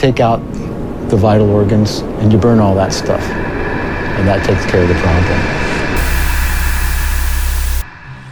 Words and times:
take 0.00 0.18
out 0.18 0.38
the 1.10 1.16
vital 1.16 1.50
organs 1.50 1.98
and 2.20 2.32
you 2.32 2.38
burn 2.38 2.58
all 2.58 2.74
that 2.74 2.90
stuff. 2.90 3.20
And 3.20 4.26
that 4.26 4.42
takes 4.46 4.64
care 4.64 4.80
of 4.80 4.88
the 4.88 4.94
problem. 4.94 5.38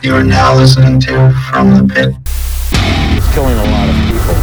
You 0.02 0.14
are 0.14 0.24
now 0.24 0.56
listening 0.56 0.98
to 1.00 1.30
From 1.50 1.76
the 1.76 1.84
Pit. 1.92 2.14
It's 3.18 3.34
killing 3.34 3.58
a 3.58 3.64
lot 3.64 3.86
of 3.86 3.94
people. 4.10 4.34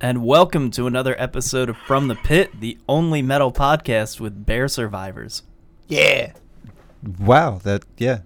And 0.00 0.24
welcome 0.24 0.70
to 0.70 0.86
another 0.86 1.14
episode 1.20 1.68
of 1.68 1.76
From 1.76 2.08
the 2.08 2.14
Pit, 2.14 2.60
the 2.60 2.78
only 2.88 3.20
metal 3.20 3.52
podcast 3.52 4.20
with 4.20 4.46
bear 4.46 4.68
survivors. 4.68 5.42
Yeah. 5.86 6.32
Wow, 7.18 7.58
that 7.64 7.84
yeah, 7.98 8.20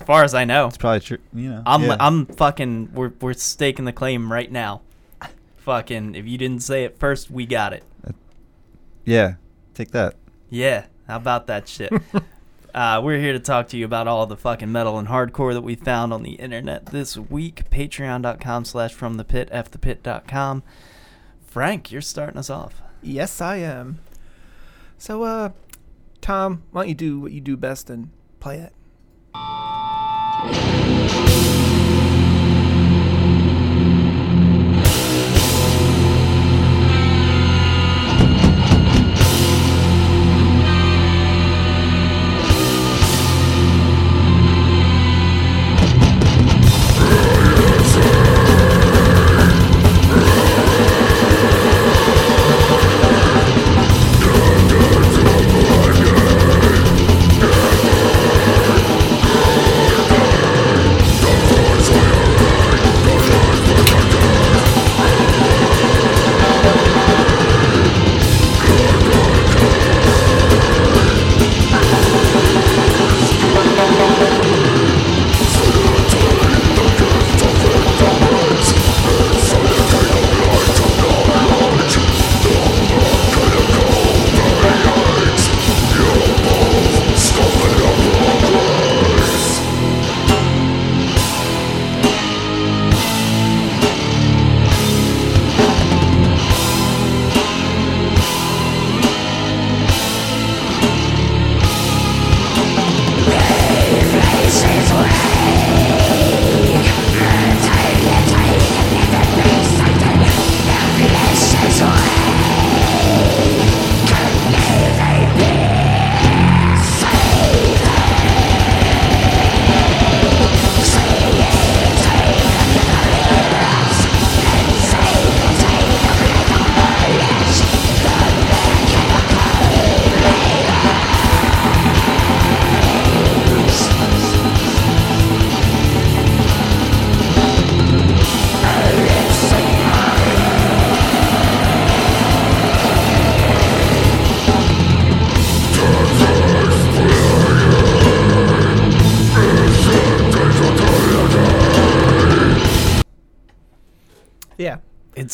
As 0.00 0.06
far 0.06 0.24
as 0.24 0.34
I 0.34 0.44
know. 0.44 0.66
it's 0.66 0.78
probably 0.78 1.00
true. 1.00 1.18
You 1.34 1.50
know, 1.50 1.62
I'm 1.66 1.82
yeah. 1.82 1.96
I'm 2.00 2.26
fucking 2.26 2.92
we're 2.94 3.12
we're 3.20 3.34
staking 3.34 3.84
the 3.84 3.92
claim 3.92 4.32
right 4.32 4.50
now. 4.50 4.80
fucking 5.58 6.14
if 6.14 6.26
you 6.26 6.38
didn't 6.38 6.62
say 6.62 6.84
it 6.84 6.98
first, 6.98 7.30
we 7.30 7.44
got 7.46 7.72
it. 7.72 7.84
yeah. 9.04 9.34
Take 9.74 9.92
that. 9.92 10.16
Yeah, 10.48 10.86
how 11.06 11.16
about 11.16 11.46
that 11.46 11.68
shit? 11.68 11.92
uh, 12.74 13.00
we're 13.02 13.18
here 13.18 13.32
to 13.32 13.38
talk 13.38 13.68
to 13.68 13.76
you 13.76 13.84
about 13.84 14.08
all 14.08 14.26
the 14.26 14.36
fucking 14.36 14.70
metal 14.70 14.98
and 14.98 15.08
hardcore 15.08 15.52
that 15.52 15.62
we 15.62 15.74
found 15.74 16.12
on 16.12 16.22
the 16.22 16.32
internet 16.32 16.86
this 16.86 17.16
week. 17.16 17.70
Patreon.com 17.70 18.64
slash 18.64 18.92
from 18.92 19.16
the 19.16 19.24
pit, 19.24 19.48
fthepit.com. 19.50 20.62
Frank, 21.46 21.92
you're 21.92 22.00
starting 22.00 22.38
us 22.38 22.50
off. 22.50 22.82
Yes, 23.02 23.40
I 23.40 23.56
am. 23.56 24.00
So, 24.98 25.22
uh, 25.22 25.50
Tom, 26.20 26.64
why 26.72 26.82
don't 26.82 26.88
you 26.88 26.94
do 26.94 27.20
what 27.20 27.32
you 27.32 27.40
do 27.40 27.56
best 27.56 27.88
and 27.88 28.10
play 28.40 28.58
it? 28.58 28.72
Yeah. 30.42 30.89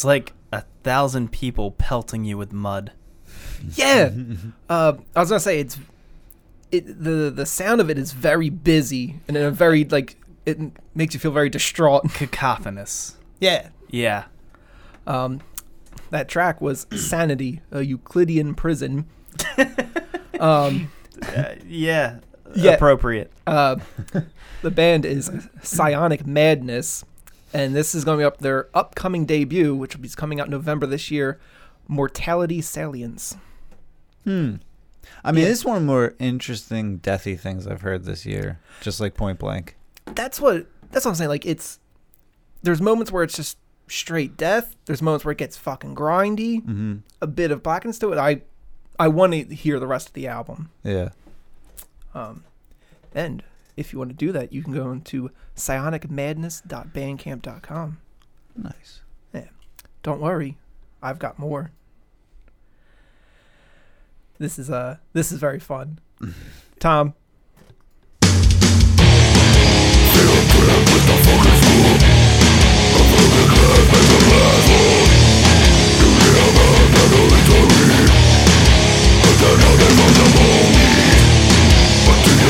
Like 0.06 0.32
a 0.52 0.62
thousand 0.82 1.32
people 1.32 1.72
pelting 1.72 2.24
you 2.24 2.38
with 2.38 2.52
mud. 2.52 2.92
Yeah. 3.74 4.10
uh, 4.68 4.92
I 5.14 5.20
was 5.20 5.28
gonna 5.30 5.40
say 5.40 5.60
it's 5.60 5.78
it 6.70 6.86
the 7.02 7.30
the 7.34 7.46
sound 7.46 7.80
of 7.80 7.90
it 7.90 7.98
is 7.98 8.12
very 8.12 8.48
busy 8.50 9.20
and 9.28 9.36
in 9.36 9.42
a 9.44 9.50
very 9.50 9.84
like 9.84 10.16
it 10.44 10.58
makes 10.94 11.14
you 11.14 11.20
feel 11.20 11.32
very 11.32 11.48
distraught. 11.50 12.04
Cacophonous. 12.14 13.16
Yeah. 13.40 13.68
Yeah. 13.90 14.24
Um, 15.06 15.40
that 16.10 16.28
track 16.28 16.60
was 16.60 16.86
Sanity, 16.96 17.60
a 17.72 17.82
Euclidean 17.82 18.54
prison. 18.54 19.06
um, 20.40 20.90
Uh, 21.22 21.54
yeah. 21.66 22.18
Yeah. 22.54 22.72
Appropriate. 22.72 23.32
uh, 23.46 23.76
the 24.62 24.70
band 24.70 25.04
is 25.04 25.30
Psionic 25.62 26.26
Madness, 26.26 27.04
and 27.52 27.74
this 27.74 27.94
is 27.94 28.04
going 28.04 28.18
to 28.18 28.22
be 28.22 28.26
up 28.26 28.38
their 28.38 28.68
upcoming 28.74 29.24
debut, 29.26 29.74
which 29.74 29.94
will 29.96 30.02
be 30.02 30.08
coming 30.08 30.40
out 30.40 30.48
November 30.48 30.86
this 30.86 31.10
year. 31.10 31.38
Mortality 31.88 32.60
Salience. 32.60 33.36
Hmm. 34.24 34.56
I 35.24 35.30
mean, 35.32 35.42
Yeah. 35.42 35.50
this 35.50 35.58
is 35.60 35.64
one 35.64 35.76
of 35.76 35.82
the 35.82 35.86
more 35.86 36.14
interesting 36.18 36.98
deathy 36.98 37.38
things 37.38 37.66
I've 37.66 37.82
heard 37.82 38.04
this 38.04 38.26
year. 38.26 38.58
Just 38.80 39.00
like 39.00 39.14
point 39.14 39.38
blank. 39.38 39.76
That's 40.06 40.40
what 40.40 40.66
that's 40.90 41.04
what 41.04 41.12
I'm 41.12 41.14
saying. 41.16 41.28
Like 41.30 41.46
it's 41.46 41.78
there's 42.62 42.80
moments 42.82 43.12
where 43.12 43.22
it's 43.22 43.36
just 43.36 43.56
straight 43.88 44.36
death. 44.36 44.74
There's 44.86 45.00
moments 45.02 45.24
where 45.24 45.32
it 45.32 45.38
gets 45.38 45.56
fucking 45.56 45.94
grindy, 45.94 46.56
Mm-hmm. 46.62 46.94
a 47.22 47.26
bit 47.28 47.50
of 47.52 47.62
blackness 47.62 47.98
to 48.00 48.12
it. 48.12 48.18
I 48.18 48.42
I 48.98 49.06
want 49.08 49.32
to 49.32 49.54
hear 49.54 49.78
the 49.78 49.86
rest 49.86 50.08
of 50.08 50.14
the 50.14 50.26
album. 50.26 50.70
Yeah. 50.82 51.10
Um, 52.14 52.42
and 53.14 53.42
if 53.76 53.92
you 53.92 53.98
want 53.98 54.10
to 54.10 54.16
do 54.16 54.32
that, 54.32 54.52
you 54.52 54.62
can 54.62 54.72
go 54.72 54.90
into 54.90 55.30
psionicmadness.bandcamp.com. 55.54 57.98
Nice. 58.56 59.02
Yeah. 59.32 59.48
Don't 60.02 60.20
worry, 60.20 60.58
I've 61.02 61.18
got 61.18 61.38
more. 61.38 61.70
This 64.38 64.58
is 64.58 64.68
uh 64.70 64.96
this 65.12 65.30
is 65.32 65.38
very 65.38 65.60
fun. 65.60 65.98
Tom, 66.78 67.14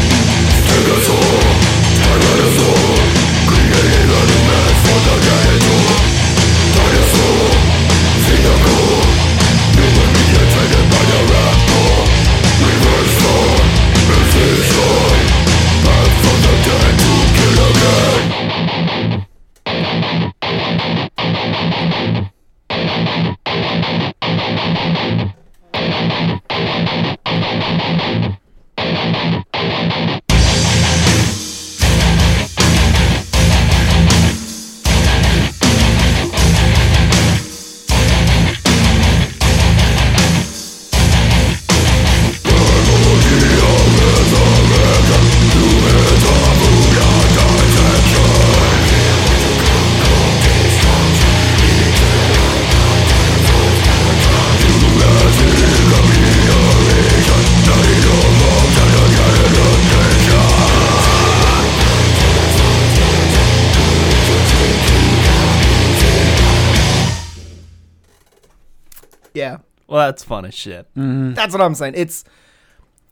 that's 70.11 70.23
fun 70.23 70.45
as 70.45 70.53
shit. 70.53 70.87
Mm-hmm. 70.95 71.33
That's 71.33 71.53
what 71.53 71.61
I'm 71.61 71.75
saying. 71.75 71.93
It's 71.95 72.23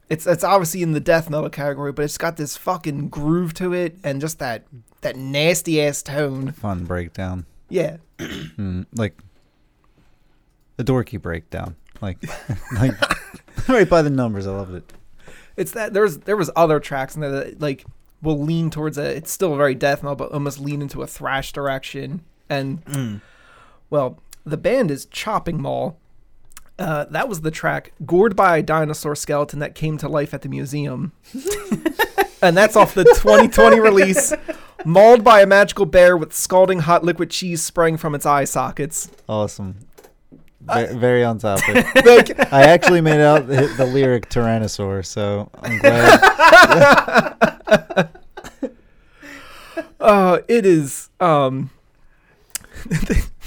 it's 0.09 0.25
it's 0.27 0.43
obviously 0.43 0.81
in 0.81 0.91
the 0.91 0.99
death 0.99 1.29
metal 1.29 1.49
category, 1.49 1.91
but 1.91 2.03
it's 2.05 2.17
got 2.17 2.35
this 2.37 2.57
fucking 2.57 3.09
groove 3.09 3.53
to 3.55 3.73
it 3.73 3.97
and 4.03 4.19
just 4.19 4.39
that 4.39 4.65
that 5.01 5.15
nasty 5.15 5.81
ass 5.81 6.01
tone. 6.03 6.51
Fun 6.51 6.85
breakdown. 6.85 7.45
Yeah. 7.69 7.97
Mm, 8.19 8.85
like 8.95 9.17
the 10.75 10.83
dorky 10.83 11.21
breakdown. 11.21 11.75
Like, 12.01 12.17
like 12.73 12.91
right 13.69 13.89
by 13.89 14.01
the 14.01 14.09
numbers. 14.09 14.45
I 14.47 14.51
loved 14.51 14.73
it. 14.75 14.93
It's 15.55 15.71
that 15.71 15.93
there's 15.93 16.17
there 16.19 16.35
was 16.37 16.49
other 16.55 16.79
tracks 16.79 17.15
in 17.15 17.21
there 17.21 17.31
that 17.31 17.61
like 17.61 17.85
will 18.21 18.37
lean 18.39 18.69
towards 18.69 18.97
a 18.97 19.15
it's 19.15 19.31
still 19.31 19.55
very 19.55 19.75
death 19.75 20.03
metal, 20.03 20.15
but 20.15 20.31
almost 20.33 20.59
lean 20.59 20.81
into 20.81 21.01
a 21.01 21.07
thrash 21.07 21.53
direction. 21.53 22.21
And 22.49 22.83
Mm. 22.85 23.21
well, 23.89 24.19
the 24.45 24.57
band 24.57 24.91
is 24.91 25.05
Chopping 25.05 25.61
Mall. 25.61 25.97
Uh, 26.79 27.05
that 27.09 27.27
was 27.27 27.41
the 27.41 27.51
track 27.51 27.91
"Gored 28.05 28.35
by 28.35 28.57
a 28.57 28.63
Dinosaur 28.63 29.15
Skeleton" 29.15 29.59
that 29.59 29.75
came 29.75 29.97
to 29.97 30.07
life 30.07 30.33
at 30.33 30.41
the 30.41 30.49
museum, 30.49 31.11
and 32.41 32.55
that's 32.55 32.75
off 32.75 32.93
the 32.93 33.03
2020 33.03 33.79
release. 33.79 34.33
Mauled 34.85 35.25
by 35.25 35.41
a 35.41 35.45
magical 35.45 35.85
bear 35.85 36.15
with 36.15 36.33
scalding 36.33 36.79
hot 36.79 37.03
liquid 37.03 37.29
cheese 37.29 37.61
spraying 37.61 37.97
from 37.97 38.15
its 38.15 38.25
eye 38.25 38.45
sockets. 38.45 39.09
Awesome. 39.27 39.75
Ve- 40.61 40.93
very 40.93 41.23
on 41.23 41.37
topic. 41.37 41.85
Like, 42.05 42.53
I 42.53 42.63
actually 42.63 43.01
made 43.01 43.21
out 43.21 43.47
the, 43.47 43.73
the 43.77 43.85
lyric 43.85 44.29
Tyrannosaur, 44.29 45.05
so 45.05 45.49
I'm 45.61 45.79
glad. 45.79 46.19
uh, 49.99 50.39
it 50.47 50.65
is 50.65 51.09
um, 51.19 51.69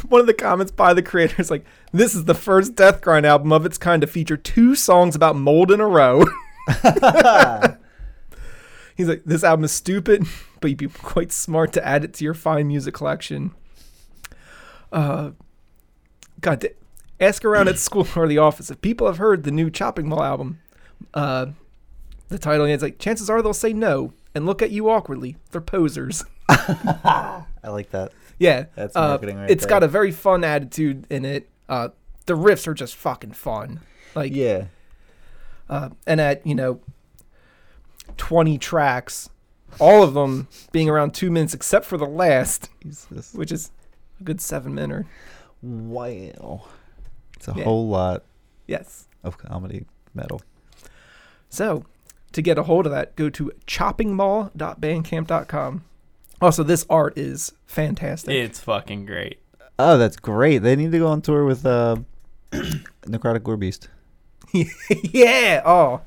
one 0.09 0.21
of 0.21 0.27
the 0.27 0.35
comments 0.35 0.73
by 0.73 0.93
the 0.95 1.03
creator 1.03 1.41
is 1.41 1.51
like, 1.51 1.65
"This 1.93 2.15
is 2.15 2.25
the 2.25 2.35
first 2.35 2.75
Death 2.75 3.01
Grind 3.01 3.27
album 3.27 3.53
of 3.53 3.67
its 3.67 3.79
kind 3.79 4.01
to 4.01 4.07
feature 4.07 4.37
two 4.37 4.75
songs 4.75 5.15
about 5.15 5.37
mold 5.37 5.71
in 5.71 5.81
a 5.81 5.87
row." 5.87 6.25
He's 8.97 9.09
like, 9.09 9.23
"This 9.25 9.45
album 9.45 9.65
is 9.65 9.73
stupid, 9.73 10.25
but 10.61 10.69
you'd 10.69 10.79
be 10.79 10.89
quite 10.89 11.33
smart 11.33 11.73
to 11.75 11.87
add 11.87 12.05
it 12.05 12.15
to 12.15 12.25
your 12.25 12.35
fine 12.35 12.69
music 12.69 12.95
collection." 12.95 13.53
Uh, 14.93 15.31
God, 16.41 16.67
ask 17.21 17.45
around 17.45 17.69
at 17.69 17.79
school 17.79 18.07
or 18.15 18.27
the 18.27 18.39
office 18.39 18.71
if 18.71 18.81
people 18.83 19.07
have 19.07 19.19
heard 19.19 19.45
the 19.45 19.51
new 19.51 19.71
Chopping 19.71 20.09
Mall 20.09 20.23
album. 20.23 20.61
Uh, 21.15 21.47
the 22.29 22.39
title 22.39 22.67
is 22.67 22.83
like, 22.83 22.99
chances 22.99 23.31
are 23.31 23.41
they'll 23.43 23.55
say 23.55 23.73
no 23.73 24.13
and 24.35 24.45
look 24.45 24.61
at 24.61 24.71
you 24.71 24.91
awkwardly. 24.91 25.37
They're 25.51 25.61
posers. 25.61 26.25
I 26.49 27.45
like 27.65 27.91
that. 27.91 28.13
Yeah, 28.39 28.67
That's 28.75 28.97
uh, 28.97 29.09
marketing 29.09 29.37
right 29.39 29.51
It's 29.51 29.67
got 29.67 29.83
a 29.83 29.89
very 29.89 30.11
fun 30.11 30.43
attitude 30.43 31.07
in 31.11 31.25
it. 31.25 31.49
Uh, 31.73 31.89
the 32.27 32.35
riffs 32.35 32.67
are 32.67 32.75
just 32.75 32.95
fucking 32.95 33.33
fun. 33.33 33.81
Like, 34.15 34.35
Yeah. 34.35 34.67
uh, 35.71 35.89
and 36.07 36.21
at 36.21 36.47
you 36.47 36.55
know, 36.55 36.81
twenty 38.19 38.59
tracks, 38.59 39.31
all 39.81 40.03
of 40.03 40.13
them 40.13 40.49
being 40.71 40.91
around 40.91 41.15
two 41.15 41.31
minutes, 41.31 41.55
except 41.55 41.87
for 41.87 41.97
the 41.97 42.05
last, 42.07 42.69
Jesus. 42.83 43.33
which 43.33 43.51
is 43.51 43.71
a 44.21 44.25
good 44.25 44.43
seven 44.43 44.75
minute. 44.75 45.07
Wow. 45.63 46.67
It's 47.37 47.49
a 47.49 47.55
Yeah. 47.57 47.65
whole 47.65 47.89
lot 47.89 48.23
Yes. 48.67 49.09
of 49.25 49.39
comedy 49.39 49.87
metal. 50.13 50.43
So, 51.49 51.87
to 52.33 52.43
get 52.43 52.59
a 52.59 52.65
hold 52.65 52.85
of 52.87 52.93
that, 52.93 53.17
go 53.17 53.31
to 53.31 53.51
choppingmall.bandcamp.com. 53.67 55.85
Also, 56.41 56.63
this 56.63 56.85
art 56.91 57.17
is 57.17 57.53
fantastic. 57.67 58.35
It's 58.35 58.61
fucking 58.61 59.07
great. 59.07 59.39
Oh, 59.79 59.99
that's 59.99 60.17
great. 60.17 60.59
They 60.59 60.77
need 60.77 60.93
to 60.93 60.99
go 60.99 61.09
on 61.09 61.23
tour 61.23 61.45
with 61.45 61.65
uh, 61.67 61.97
Necrotic 63.03 63.43
Gore 63.43 63.57
Beast. 63.57 63.89
yeah. 64.53 65.63
Oh. 65.65 66.03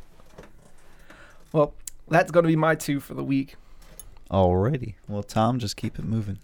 Well, 1.52 1.74
that's 2.08 2.32
going 2.32 2.44
to 2.44 2.48
be 2.48 2.56
my 2.56 2.76
two 2.76 3.00
for 3.00 3.14
the 3.14 3.24
week. 3.24 3.56
Alrighty. 4.30 4.96
Well, 5.08 5.24
Tom, 5.24 5.60
just 5.60 5.78
keep 5.78 5.98
it 5.98 6.06
moving. 6.06 6.40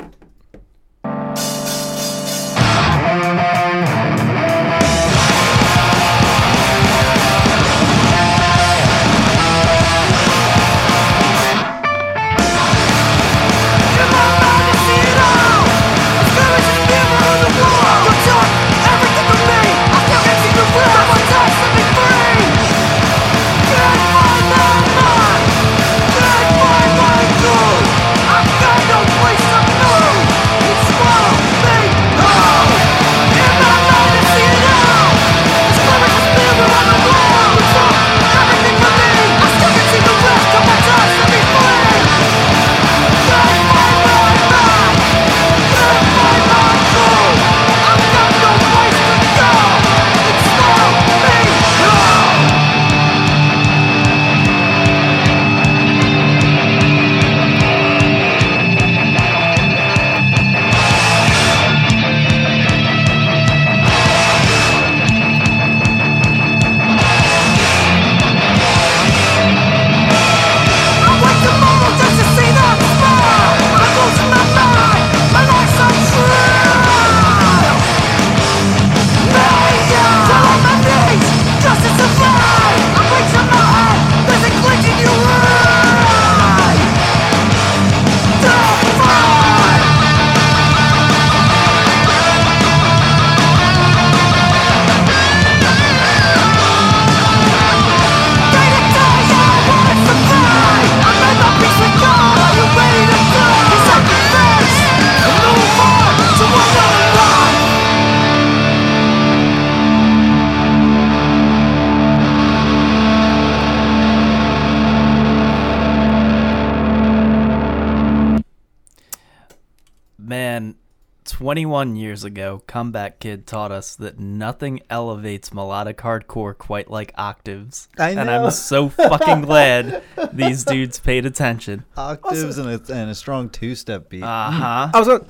21 121.51 121.97
years 121.97 122.23
ago, 122.23 122.63
Comeback 122.65 123.19
Kid 123.19 123.45
taught 123.45 123.73
us 123.73 123.97
that 123.97 124.17
nothing 124.17 124.79
elevates 124.89 125.53
melodic 125.53 125.97
hardcore 125.97 126.57
quite 126.57 126.89
like 126.89 127.11
octaves. 127.17 127.89
I 127.99 128.11
And. 128.11 128.31
I'm 128.31 128.49
so 128.51 128.87
fucking 128.87 129.41
glad 129.47 130.01
these 130.31 130.63
dudes 130.63 131.01
paid 131.01 131.25
attention. 131.25 131.83
Octaves 131.97 132.57
and, 132.57 132.69
a, 132.69 132.93
and 132.93 133.09
a 133.11 133.15
strong 133.15 133.49
two-step 133.49 134.07
beat. 134.07 134.23
Uh 134.23 134.49
huh. 134.49 134.91
I 134.93 134.97
was 134.97 135.09
on 135.09 135.27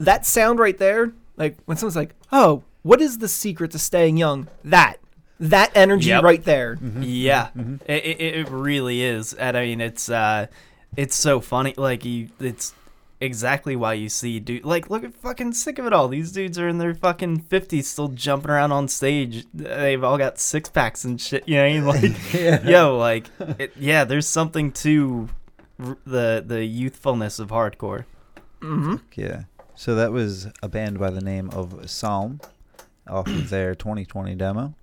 that 0.00 0.26
sound 0.26 0.58
right 0.58 0.76
there. 0.76 1.12
Like 1.36 1.58
when 1.66 1.76
someone's 1.76 1.94
like, 1.94 2.16
"Oh, 2.32 2.64
what 2.82 3.00
is 3.00 3.18
the 3.18 3.28
secret 3.28 3.70
to 3.70 3.78
staying 3.78 4.16
young?" 4.16 4.48
That, 4.64 4.96
that 5.38 5.70
energy 5.76 6.08
Yep. 6.08 6.24
right 6.24 6.42
there. 6.42 6.76
Yeah, 6.98 7.50
It, 7.86 8.04
it, 8.04 8.20
it 8.20 8.48
really 8.48 9.00
is, 9.04 9.32
and 9.32 9.56
I 9.56 9.66
mean 9.66 9.80
it's 9.80 10.08
uh, 10.08 10.48
it's 10.96 11.14
so 11.14 11.38
funny. 11.40 11.72
Like 11.76 12.04
you, 12.04 12.30
it's 12.40 12.74
exactly 13.22 13.76
why 13.76 13.94
you 13.94 14.08
see 14.08 14.40
dude. 14.40 14.64
Like 14.64 14.90
look 14.90 15.04
at 15.04 15.14
fucking 15.14 15.52
sick 15.52 15.78
of 15.78 15.86
it 15.86 15.92
all. 15.92 16.08
These 16.08 16.32
dudes 16.32 16.58
are 16.58 16.68
in 16.68 16.78
their 16.78 16.94
fucking 16.94 17.42
fifties, 17.42 17.88
still 17.88 18.08
jumping 18.08 18.50
around 18.50 18.72
on 18.72 18.88
stage. 18.88 19.46
They've 19.54 20.02
all 20.02 20.18
got 20.18 20.38
six 20.38 20.68
packs 20.68 21.04
and 21.04 21.20
shit. 21.20 21.48
You 21.48 21.56
know, 21.56 21.86
what 21.86 21.98
I 21.98 22.00
mean? 22.02 22.12
like 22.32 22.64
yo, 22.64 22.98
like 22.98 23.30
it, 23.58 23.72
yeah. 23.76 24.04
There's 24.04 24.26
something 24.28 24.72
to 24.72 25.28
r- 25.78 25.98
the 26.04 26.42
the 26.46 26.64
youthfulness 26.64 27.38
of 27.38 27.48
hardcore. 27.48 28.04
mm-hmm. 28.60 28.96
Yeah. 29.14 29.44
So 29.74 29.94
that 29.94 30.12
was 30.12 30.48
a 30.62 30.68
band 30.68 30.98
by 30.98 31.10
the 31.10 31.22
name 31.22 31.48
of 31.50 31.88
Psalm 31.90 32.40
off 33.08 33.26
of 33.26 33.48
their 33.50 33.74
2020 33.74 34.34
demo. 34.34 34.74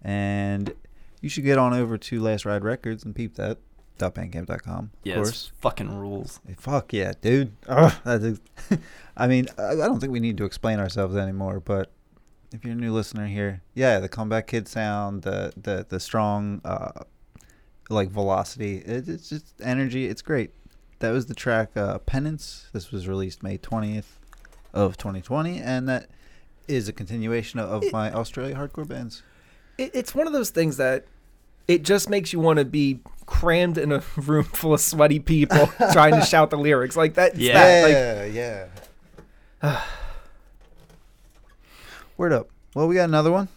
And 0.00 0.72
you 1.20 1.28
should 1.28 1.44
get 1.44 1.58
on 1.58 1.74
over 1.74 1.98
to 1.98 2.20
Last 2.20 2.44
Ride 2.44 2.64
Records 2.64 3.04
and 3.04 3.14
peep 3.14 3.34
that. 3.36 3.58
.bandcamp.com, 3.98 4.78
of 4.78 4.90
Yeah, 5.04 5.16
course. 5.16 5.52
fucking 5.60 5.96
rules. 5.98 6.40
Fuck 6.56 6.92
yeah, 6.92 7.12
dude. 7.20 7.52
Ugh, 7.68 7.92
that 8.04 8.22
is, 8.22 8.40
I 9.16 9.26
mean, 9.26 9.46
I 9.58 9.70
I 9.72 9.74
don't 9.74 10.00
think 10.00 10.12
we 10.12 10.20
need 10.20 10.36
to 10.38 10.44
explain 10.44 10.78
ourselves 10.78 11.16
anymore, 11.16 11.60
but 11.60 11.90
if 12.52 12.64
you're 12.64 12.74
a 12.74 12.76
new 12.76 12.92
listener 12.92 13.26
here, 13.26 13.62
yeah, 13.74 13.98
the 14.00 14.08
comeback 14.08 14.46
kid 14.46 14.68
sound, 14.68 15.22
the 15.22 15.52
the 15.60 15.86
the 15.88 15.98
strong 16.00 16.60
uh 16.64 17.02
like 17.90 18.10
velocity, 18.10 18.78
it, 18.78 19.08
it's 19.08 19.28
just 19.28 19.54
energy, 19.62 20.06
it's 20.06 20.22
great. 20.22 20.50
That 21.00 21.10
was 21.10 21.26
the 21.26 21.34
track 21.34 21.76
uh 21.76 21.98
Penance. 21.98 22.68
This 22.72 22.90
was 22.90 23.08
released 23.08 23.42
May 23.42 23.58
20th 23.58 24.18
of 24.72 24.96
2020 24.96 25.58
and 25.58 25.86
that 25.88 26.08
is 26.68 26.88
a 26.88 26.92
continuation 26.92 27.60
of 27.60 27.82
It- 27.84 27.92
my 27.92 28.10
Australia 28.12 28.54
hardcore 28.54 28.86
bands. 28.88 29.22
It, 29.78 29.90
it's 29.94 30.14
one 30.14 30.26
of 30.26 30.32
those 30.32 30.50
things 30.50 30.76
that 30.76 31.06
it 31.68 31.82
just 31.82 32.10
makes 32.10 32.32
you 32.32 32.40
want 32.40 32.58
to 32.58 32.64
be 32.64 33.00
crammed 33.26 33.78
in 33.78 33.92
a 33.92 34.02
room 34.16 34.44
full 34.44 34.74
of 34.74 34.80
sweaty 34.80 35.18
people 35.18 35.66
trying 35.92 36.14
to 36.14 36.22
shout 36.24 36.50
the 36.50 36.58
lyrics 36.58 36.96
like 36.96 37.14
that. 37.14 37.36
Yeah. 37.36 37.54
that, 37.54 38.24
like, 38.24 38.34
yeah. 39.62 39.80
Word 42.16 42.32
up. 42.32 42.48
Well, 42.74 42.88
we 42.88 42.94
got 42.94 43.04
another 43.04 43.30
one. 43.32 43.48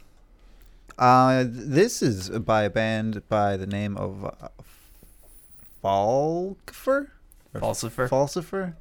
Uh, 0.97 1.43
this 1.47 2.01
is 2.01 2.29
by 2.29 2.63
a 2.63 2.69
band 2.69 3.27
by 3.27 3.57
the 3.57 3.67
name 3.67 3.97
of 3.97 4.25
uh, 4.25 4.47
Falcifer. 5.83 7.09
Or 7.53 7.61
Falcifer? 7.61 8.09
Falcifer. 8.09 8.75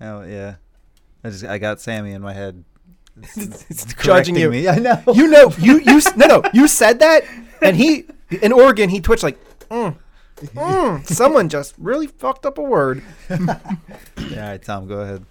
Oh 0.00 0.22
yeah. 0.22 0.56
I 1.22 1.30
just 1.30 1.44
I 1.44 1.58
got 1.58 1.80
Sammy 1.80 2.12
in 2.12 2.22
my 2.22 2.32
head. 2.32 2.64
it's 3.22 3.84
judging 3.84 3.96
correcting 3.96 4.36
you. 4.36 4.50
Me. 4.50 4.68
I 4.68 4.76
know. 4.76 5.02
You 5.14 5.28
know, 5.28 5.52
you 5.58 5.78
you 5.80 6.00
no 6.16 6.26
no, 6.26 6.42
you 6.52 6.66
said 6.66 6.98
that, 7.00 7.24
and 7.62 7.76
he 7.76 8.06
in 8.30 8.52
Oregon 8.52 8.90
he 8.90 9.00
twitched 9.00 9.22
like, 9.22 9.38
mm, 9.68 9.96
mm, 10.36 11.06
someone 11.06 11.48
just 11.48 11.74
really 11.78 12.06
fucked 12.06 12.46
up 12.46 12.58
a 12.58 12.62
word. 12.62 13.02
All 13.30 13.38
right, 14.36 14.62
Tom, 14.62 14.86
go 14.86 15.00
ahead. 15.00 15.24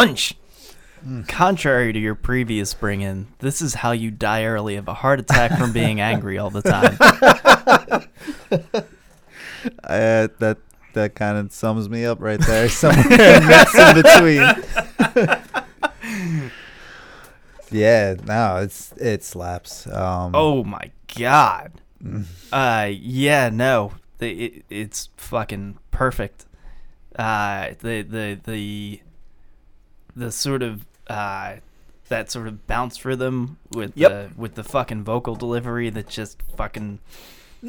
Yeah, 0.00 0.04
that 0.04 0.08
punch. 0.08 0.34
Contrary 1.28 1.92
to 1.92 1.98
your 1.98 2.14
previous 2.16 2.74
bring 2.74 3.00
in, 3.02 3.28
this 3.38 3.62
is 3.62 3.74
how 3.74 3.92
you 3.92 4.10
die 4.10 4.44
early 4.44 4.74
of 4.76 4.88
a 4.88 4.94
heart 4.94 5.20
attack 5.20 5.56
from 5.58 5.72
being 5.72 6.00
angry 6.00 6.38
all 6.38 6.50
the 6.50 6.62
time. 6.62 6.98
Uh, 9.84 10.28
that 10.38 10.56
that 10.94 11.14
kind 11.16 11.36
of 11.36 11.52
sums 11.52 11.88
me 11.88 12.04
up 12.04 12.20
right 12.20 12.38
there. 12.40 12.68
Somewhere 12.68 13.40
mix 13.40 13.74
in 13.74 13.94
between. 14.02 14.40
yeah, 17.70 18.14
no, 18.24 18.58
it's 18.58 18.92
it 18.92 19.24
slaps. 19.24 19.86
Um, 19.88 20.32
oh 20.34 20.62
my 20.64 20.90
god. 21.18 21.72
Uh 22.52 22.88
yeah, 22.92 23.50
no. 23.52 23.92
The- 24.18 24.44
It, 24.44 24.64
it's 24.70 25.08
fucking 25.16 25.78
perfect. 25.90 26.46
Uh 27.16 27.70
the 27.80 28.02
the 28.02 28.40
the 28.44 29.00
the 30.18 30.32
sort 30.32 30.62
of 30.62 30.84
uh 31.08 31.56
that 32.08 32.30
sort 32.30 32.46
of 32.48 32.66
bounce 32.66 33.04
rhythm 33.04 33.58
with 33.70 33.92
Yep. 33.94 34.10
the 34.10 34.30
with 34.40 34.54
the 34.54 34.64
fucking 34.64 35.04
vocal 35.04 35.34
delivery 35.36 35.90
that 35.90 36.08
just 36.08 36.40
fucking 36.56 36.98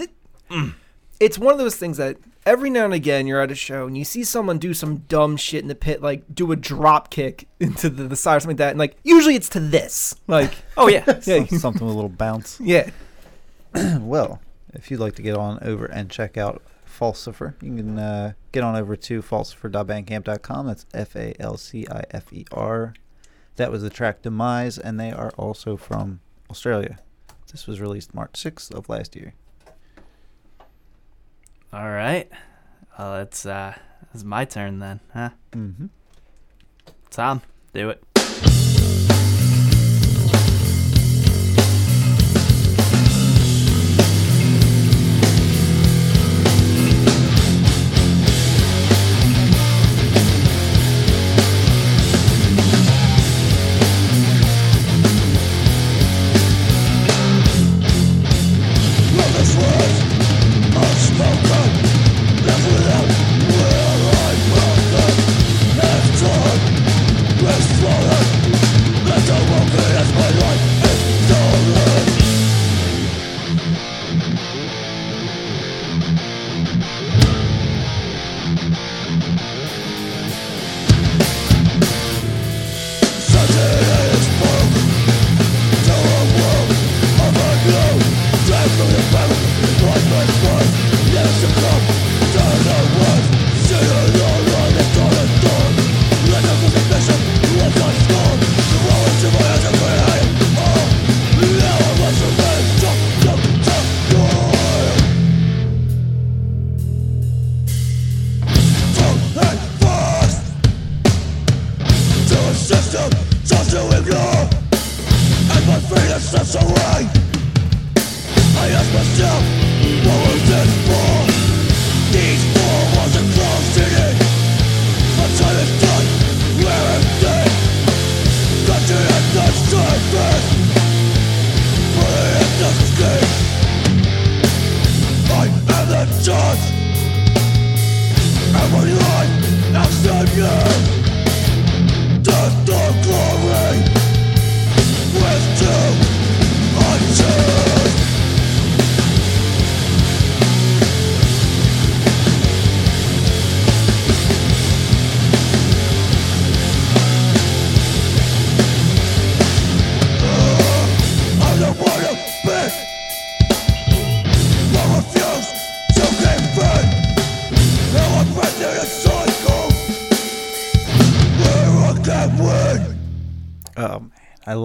It's 1.20 1.38
one 1.38 1.51
of 1.51 1.60
those 1.60 1.75
things 1.75 1.98
that 1.98 2.15
every 2.46 2.70
now 2.70 2.86
and 2.86 2.94
again 2.94 3.27
you're 3.27 3.41
at 3.41 3.51
a 3.51 3.56
show 3.56 3.86
and 3.86 3.98
you 3.98 4.06
see 4.06 4.24
someone 4.24 4.58
do 4.58 4.74
some 4.74 5.00
dumb 5.10 5.36
shit 5.36 5.62
in 5.62 5.68
the 5.68 5.75
pit, 5.75 6.01
like 6.01 6.24
do 6.34 6.51
a 6.53 6.56
drop 6.56 7.10
kick 7.10 7.48
into 7.60 7.89
the, 7.89 8.03
the 8.06 8.15
side 8.15 8.38
or 8.38 8.39
something 8.39 8.56
like 8.56 8.58
that, 8.60 8.70
and 8.72 8.79
like 8.79 8.96
usually 9.03 9.36
it's 9.36 9.50
to 9.50 9.60
this, 9.60 10.15
like 10.27 10.53
Oh 10.77 10.88
yeah. 10.88 11.03
yeah, 11.25 11.46
some- 11.46 11.60
something 11.60 11.86
with 11.86 11.94
a 11.94 11.98
little 11.98 12.10
bounce. 12.10 12.58
yeah. 12.62 12.89
well, 14.00 14.41
if 14.74 14.89
you'd 14.89 15.00
like 15.01 15.15
to 15.15 15.22
get 15.22 15.36
on 15.36 15.60
over 15.62 15.86
and 15.86 16.10
check 16.10 16.38
out 16.38 16.62
Falcifer, 17.00 17.53
you 17.62 17.75
can 17.75 17.98
uh, 17.98 18.34
get 18.51 18.63
on 18.63 18.75
over 18.75 18.96
to 18.96 19.22
falcifer.bandcamp.com. 19.22 20.68
That's 20.68 20.86
F 20.94 21.15
A 21.15 21.34
L 21.39 21.56
C 21.56 21.88
I 21.89 22.03
F 22.12 22.34
E 22.34 22.46
R. 22.51 22.94
That 23.56 23.72
was 23.72 23.82
the 23.82 23.89
track 23.89 24.22
Demise, 24.22 24.77
and 24.77 25.00
they 25.00 25.12
are 25.12 25.32
also 25.38 25.77
from 25.77 26.20
Australia. 26.50 27.00
This 27.51 27.68
was 27.68 27.79
released 27.79 28.13
March 28.13 28.34
6th 28.34 28.74
of 28.74 28.89
last 28.89 29.15
year. 29.15 29.34
All 31.72 31.89
right. 31.89 32.29
Well, 32.98 33.18
it's 33.18 33.46
uh 33.46 33.75
it's 34.13 34.24
my 34.24 34.44
turn 34.44 34.79
then, 34.79 35.00
huh? 35.13 35.29
Mm-hmm. 35.53 35.88
Tom, 37.10 37.41
do 37.74 37.89
it. 37.89 38.03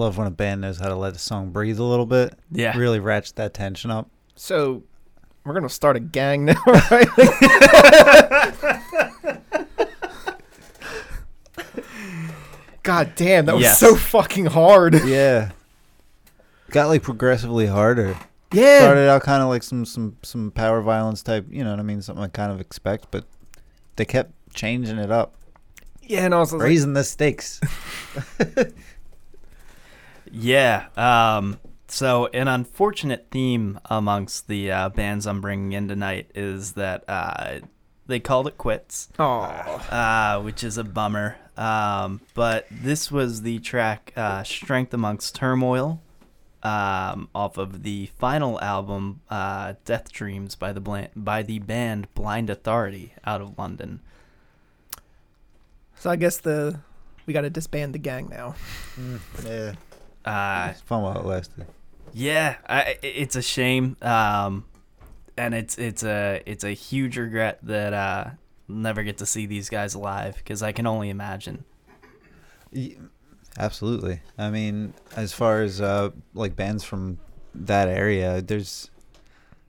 Love 0.05 0.17
when 0.17 0.27
a 0.27 0.31
band 0.31 0.61
knows 0.61 0.79
how 0.79 0.87
to 0.87 0.95
let 0.95 1.15
a 1.15 1.19
song 1.19 1.49
breathe 1.51 1.79
a 1.79 1.83
little 1.83 2.05
bit. 2.05 2.37
Yeah. 2.51 2.77
Really 2.77 2.99
ratchet 2.99 3.35
that 3.37 3.53
tension 3.55 3.89
up. 3.91 4.07
So 4.35 4.83
we're 5.43 5.53
gonna 5.55 5.67
start 5.69 5.95
a 5.95 5.99
gang 5.99 6.45
now, 6.45 6.61
right? 6.91 7.07
God 12.83 13.13
damn, 13.15 13.45
that 13.45 13.55
was 13.55 13.63
Yes. 13.63 13.79
so 13.79 13.95
fucking 13.95 14.45
hard. 14.47 14.95
Yeah. 15.05 15.51
Got 16.71 16.87
like 16.87 17.03
progressively 17.03 17.67
harder. 17.67 18.17
Yeah. 18.51 18.79
Started 18.79 19.09
out 19.09 19.21
kind 19.23 19.41
of 19.41 19.49
like 19.49 19.63
some 19.63 19.85
some 19.85 20.17
some 20.23 20.51
power 20.51 20.81
violence 20.81 21.21
type, 21.23 21.45
you 21.49 21.63
know 21.63 21.69
what 21.71 21.79
I 21.79 21.83
mean, 21.83 22.01
something 22.01 22.23
I 22.23 22.27
kind 22.27 22.51
of 22.51 22.59
expect, 22.59 23.07
but 23.11 23.25
they 23.95 24.05
kept 24.05 24.31
changing 24.53 24.97
it 24.97 25.11
up, 25.11 25.35
Yeah, 26.03 26.25
and 26.25 26.33
I 26.35 26.39
was 26.39 26.51
like, 26.53 26.61
raising 26.63 26.93
the 26.93 27.03
stakes. 27.03 27.61
Yeah. 30.35 30.87
Um, 30.97 31.59
so, 31.87 32.27
an 32.27 32.47
unfortunate 32.47 33.27
theme 33.31 33.79
amongst 33.85 34.47
the 34.47 34.71
uh, 34.71 34.89
bands 34.89 35.25
I'm 35.25 35.39
bringing 35.39 35.71
in 35.71 35.87
tonight 35.87 36.29
is 36.35 36.73
that 36.73 37.03
uh, 37.07 37.59
they 38.05 38.19
called 38.19 38.47
it 38.47 38.57
quits, 38.57 39.07
oh, 39.17 39.43
uh, 39.43 40.41
which 40.41 40.63
is 40.63 40.77
a 40.77 40.83
bummer. 40.83 41.37
Um, 41.55 42.19
but 42.33 42.67
this 42.69 43.09
was 43.09 43.43
the 43.43 43.59
track 43.59 44.11
uh, 44.17 44.43
Strength 44.43 44.93
Amongst 44.93 45.35
Turmoil 45.35 46.01
um, 46.63 47.29
off 47.33 47.57
of 47.57 47.83
the 47.83 48.07
final 48.17 48.59
album 48.59 49.21
uh, 49.29 49.75
Death 49.85 50.11
Dreams 50.11 50.55
by 50.55 50.73
the, 50.73 50.81
blan- 50.81 51.09
by 51.15 51.43
the 51.43 51.59
band 51.59 52.13
Blind 52.13 52.49
Authority 52.49 53.13
out 53.25 53.39
of 53.39 53.57
London. 53.57 54.01
so 55.97 56.09
I 56.09 56.17
guess 56.17 56.37
the 56.37 56.79
we 57.25 57.33
got 57.33 57.41
to 57.41 57.49
disband 57.49 57.93
the 57.93 57.99
gang 57.99 58.27
now. 58.29 58.55
yeah. 59.45 59.73
Uh, 60.25 60.69
It's 60.71 60.81
fun 60.81 61.03
while 61.03 61.17
it 61.19 61.25
lasted. 61.25 61.65
Yeah, 62.13 62.55
I, 62.67 62.97
it's 63.03 63.35
a 63.35 63.41
shame, 63.41 63.97
um, 64.01 64.65
and 65.37 65.53
it's 65.53 65.77
it's 65.77 66.03
a 66.03 66.41
it's 66.45 66.63
a 66.63 66.71
huge 66.71 67.17
regret 67.17 67.59
that 67.63 67.93
uh, 67.93 68.23
I'll 68.69 68.75
never 68.75 69.03
get 69.03 69.17
to 69.17 69.25
see 69.25 69.45
these 69.45 69.69
guys 69.69 69.95
live 69.95 70.35
because 70.37 70.63
I 70.63 70.71
can 70.71 70.87
only 70.87 71.09
imagine. 71.09 71.65
Y- 72.73 72.95
Absolutely. 73.57 74.21
I 74.37 74.49
mean, 74.49 74.93
as 75.15 75.31
far 75.33 75.61
as 75.61 75.79
uh, 75.79 76.09
like 76.33 76.55
bands 76.57 76.83
from 76.83 77.19
that 77.53 77.87
area, 77.87 78.41
there's 78.41 78.89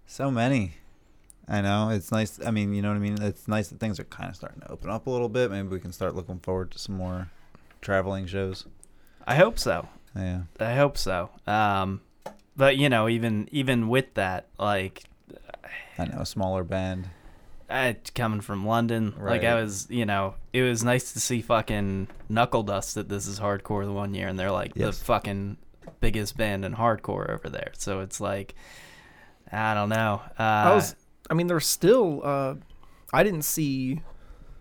so 0.06 0.28
many. 0.30 0.74
I 1.48 1.60
know 1.60 1.90
it's 1.90 2.10
nice. 2.10 2.40
I 2.44 2.50
mean, 2.50 2.74
you 2.74 2.82
know 2.82 2.88
what 2.88 2.96
I 2.96 3.00
mean. 3.00 3.22
It's 3.22 3.46
nice 3.46 3.68
that 3.68 3.78
things 3.78 4.00
are 4.00 4.04
kind 4.04 4.28
of 4.28 4.34
starting 4.34 4.60
to 4.62 4.70
open 4.72 4.90
up 4.90 5.06
a 5.06 5.10
little 5.10 5.28
bit. 5.28 5.52
Maybe 5.52 5.68
we 5.68 5.78
can 5.78 5.92
start 5.92 6.16
looking 6.16 6.40
forward 6.40 6.72
to 6.72 6.78
some 6.80 6.96
more 6.96 7.30
traveling 7.80 8.26
shows. 8.26 8.66
I 9.26 9.36
hope 9.36 9.58
so. 9.58 9.88
Yeah. 10.16 10.42
I 10.58 10.74
hope 10.74 10.96
so. 10.98 11.30
Um, 11.46 12.00
but 12.56 12.76
you 12.76 12.88
know, 12.88 13.08
even 13.08 13.48
even 13.52 13.88
with 13.88 14.14
that, 14.14 14.46
like 14.58 15.04
I 15.98 16.06
know 16.06 16.20
a 16.20 16.26
smaller 16.26 16.64
band. 16.64 17.10
I, 17.68 17.96
coming 18.14 18.40
from 18.42 18.64
London, 18.64 19.12
like 19.20 19.42
I 19.42 19.56
was, 19.60 19.88
you 19.90 20.06
know, 20.06 20.34
it 20.52 20.62
was 20.62 20.84
nice 20.84 21.12
to 21.14 21.20
see 21.20 21.42
fucking 21.42 22.06
Knuckledust 22.28 22.94
that 22.94 23.08
This 23.08 23.26
Is 23.26 23.40
Hardcore 23.40 23.84
the 23.84 23.92
one 23.92 24.14
year, 24.14 24.28
and 24.28 24.38
they're 24.38 24.52
like 24.52 24.72
Yes. 24.76 24.98
the 25.00 25.04
fucking 25.04 25.56
biggest 26.00 26.36
band 26.36 26.64
in 26.64 26.76
hardcore 26.76 27.28
over 27.28 27.48
there. 27.48 27.72
So 27.76 28.00
it's 28.00 28.20
like, 28.20 28.54
I 29.50 29.74
don't 29.74 29.88
know. 29.88 30.22
Uh, 30.38 30.42
I 30.42 30.74
was, 30.76 30.94
I 31.28 31.34
mean, 31.34 31.48
there's 31.48 31.66
still. 31.66 32.20
Uh, 32.22 32.54
I 33.12 33.24
didn't 33.24 33.42
see 33.42 34.00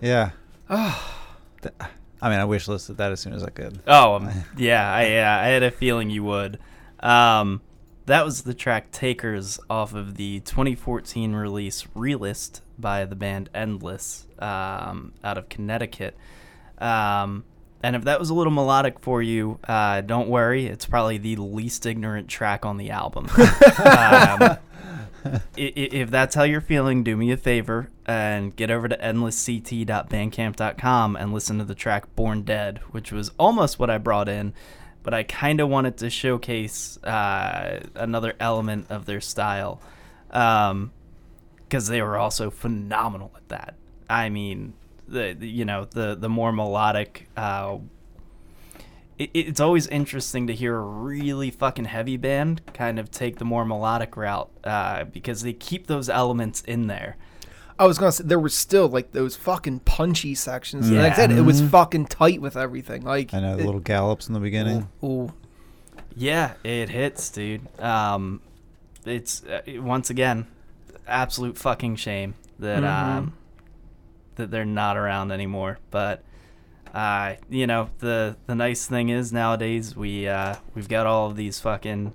Yeah. 0.02 0.32
Th- 0.70 1.76
I 2.22 2.30
mean, 2.30 2.40
I 2.40 2.46
wish 2.46 2.68
listed 2.68 2.98
that 2.98 3.12
as 3.12 3.20
soon 3.20 3.34
as 3.34 3.44
I 3.44 3.50
could. 3.50 3.80
Oh, 3.88 4.16
um, 4.16 4.30
yeah, 4.58 4.94
I, 4.94 5.08
yeah, 5.08 5.40
I 5.40 5.48
had 5.48 5.64
a 5.64 5.72
feeling 5.72 6.10
you 6.10 6.24
would. 6.24 6.60
Um, 7.00 7.62
that 8.06 8.26
was 8.26 8.42
the 8.42 8.54
track 8.54 8.92
Takers 8.92 9.60
off 9.70 9.94
of 9.94 10.16
the 10.16 10.42
2014 10.42 11.34
release 11.34 11.88
Realist 11.94 12.62
by 12.78 13.06
the 13.06 13.16
band 13.16 13.50
Endless 13.54 14.26
um, 14.40 15.14
out 15.24 15.38
of 15.38 15.48
Connecticut. 15.48 16.18
Um, 16.78 17.46
and 17.82 17.96
if 17.96 18.04
that 18.04 18.20
was 18.20 18.30
a 18.30 18.34
little 18.34 18.52
melodic 18.52 19.00
for 19.00 19.22
you, 19.22 19.60
uh, 19.66 20.02
don't 20.02 20.28
worry. 20.28 20.66
It's 20.66 20.86
probably 20.86 21.18
the 21.18 21.38
least 21.38 21.86
ignorant 21.86 22.28
track 22.28 22.66
on 22.66 22.78
the 22.78 22.90
album. 22.90 23.30
um, 23.86 24.58
if 25.58 26.10
that's 26.10 26.34
how 26.36 26.44
you're 26.44 26.62
feeling, 26.62 27.04
do 27.04 27.18
me 27.18 27.32
a 27.32 27.38
favor 27.38 27.90
and 28.06 28.56
get 28.56 28.72
over 28.72 28.88
to 28.88 28.98
endlessct.bandcamp.com 28.98 31.16
and 31.16 31.34
listen 31.34 31.58
to 31.60 31.64
the 31.64 31.76
track 31.76 32.16
Born 32.16 32.42
Dead, 32.44 32.80
which 32.92 33.12
was 33.12 33.32
almost 33.38 33.80
what 33.80 33.90
I 33.90 33.98
brought 33.98 34.30
in, 34.30 34.54
but 35.04 35.14
I 35.14 35.24
kind 35.24 35.60
of 35.60 35.68
wanted 35.70 35.98
to 35.98 36.10
showcase 36.10 36.98
uh, 37.04 37.82
another 37.96 38.36
element 38.40 38.88
of 38.90 39.06
their 39.06 39.22
style 39.22 39.82
because 40.28 41.88
they 41.88 42.02
were 42.02 42.18
also 42.18 42.50
phenomenal 42.50 43.32
at 43.36 43.48
that. 43.50 43.76
I 44.10 44.30
mean, 44.30 44.74
the 45.08 45.36
you 45.40 45.66
know 45.66 45.86
the 45.86 46.16
the 46.16 46.30
more 46.30 46.52
melodic. 46.52 47.28
Uh, 47.36 47.80
it, 49.20 49.30
it's 49.34 49.60
always 49.60 49.86
interesting 49.88 50.48
to 50.48 50.54
hear 50.56 50.76
a 50.76 50.82
really 50.82 51.52
fucking 51.52 51.86
heavy 51.86 52.18
band 52.18 52.62
kind 52.74 52.98
of 52.98 53.12
take 53.12 53.38
the 53.38 53.46
more 53.46 53.66
melodic 53.66 54.18
route 54.18 54.50
uh, 54.64 55.04
because 55.04 55.44
they 55.44 55.54
keep 55.54 55.86
those 55.88 56.10
elements 56.10 56.62
in 56.62 56.88
there. 56.88 57.18
I 57.78 57.86
was 57.86 57.98
gonna 57.98 58.12
say 58.12 58.24
there 58.26 58.40
was 58.40 58.58
still 58.58 58.88
like 58.90 59.12
those 59.12 59.36
fucking 59.38 59.82
punchy 59.82 60.36
sections. 60.36 60.90
Like 60.92 61.14
I 61.14 61.16
said, 61.16 61.32
it 61.32 61.42
was 61.42 61.62
fucking 61.62 62.08
tight 62.08 62.42
with 62.42 62.58
everything. 62.58 63.04
Like 63.04 63.34
I 63.34 63.40
know 63.40 63.56
the 63.56 63.62
it- 63.62 63.66
little 63.66 63.80
gallops 63.80 64.28
in 64.28 64.34
the 64.34 64.40
beginning. 64.42 64.90
Ooh. 65.04 65.32
Yeah, 66.16 66.56
it 66.64 66.90
hits, 66.90 67.30
dude. 67.30 67.62
Um, 67.80 68.42
it's 69.06 69.44
uh, 69.46 69.62
once 69.78 70.10
again 70.10 70.48
absolute 71.08 71.58
fucking 71.58 71.96
shame 71.96 72.36
that 72.60 72.84
um 72.84 73.34
that 74.36 74.52
they're 74.52 74.66
not 74.66 74.98
around 74.98 75.32
anymore. 75.32 75.80
But 75.90 76.22
uh, 76.94 77.36
you 77.50 77.68
know 77.68 77.90
the 78.00 78.36
the 78.46 78.56
nice 78.56 78.86
thing 78.86 79.10
is 79.10 79.32
nowadays 79.32 79.96
we 79.96 80.28
uh, 80.28 80.56
we've 80.76 80.88
got 80.90 81.06
all 81.06 81.28
of 81.28 81.36
these 81.36 81.60
fucking 81.60 82.14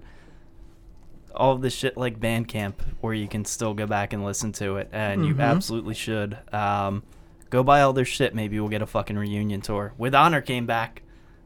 all 1.35 1.53
of 1.53 1.63
this 1.63 1.75
shit 1.75 1.97
like 1.97 2.21
Bandcamp 2.21 2.75
where 3.01 3.15
you 3.15 3.27
can 3.29 3.45
still 3.45 3.75
go 3.75 3.87
back 3.87 4.13
and 4.13 4.25
listen 4.25 4.53
to 4.53 4.77
it, 4.77 4.89
and 4.93 5.27
you 5.27 5.37
absolutely 5.39 5.95
should. 5.95 6.39
Um, 6.53 7.03
go 7.51 7.63
buy 7.63 7.81
all 7.81 7.93
their 7.93 8.05
shit. 8.05 8.35
Maybe 8.35 8.59
we'll 8.61 8.69
get 8.69 8.83
a 8.83 8.87
fucking 8.87 9.17
reunion 9.17 9.61
tour. 9.61 9.93
With 9.99 10.15
Honor 10.15 10.41
came 10.41 10.67
back, 10.67 11.03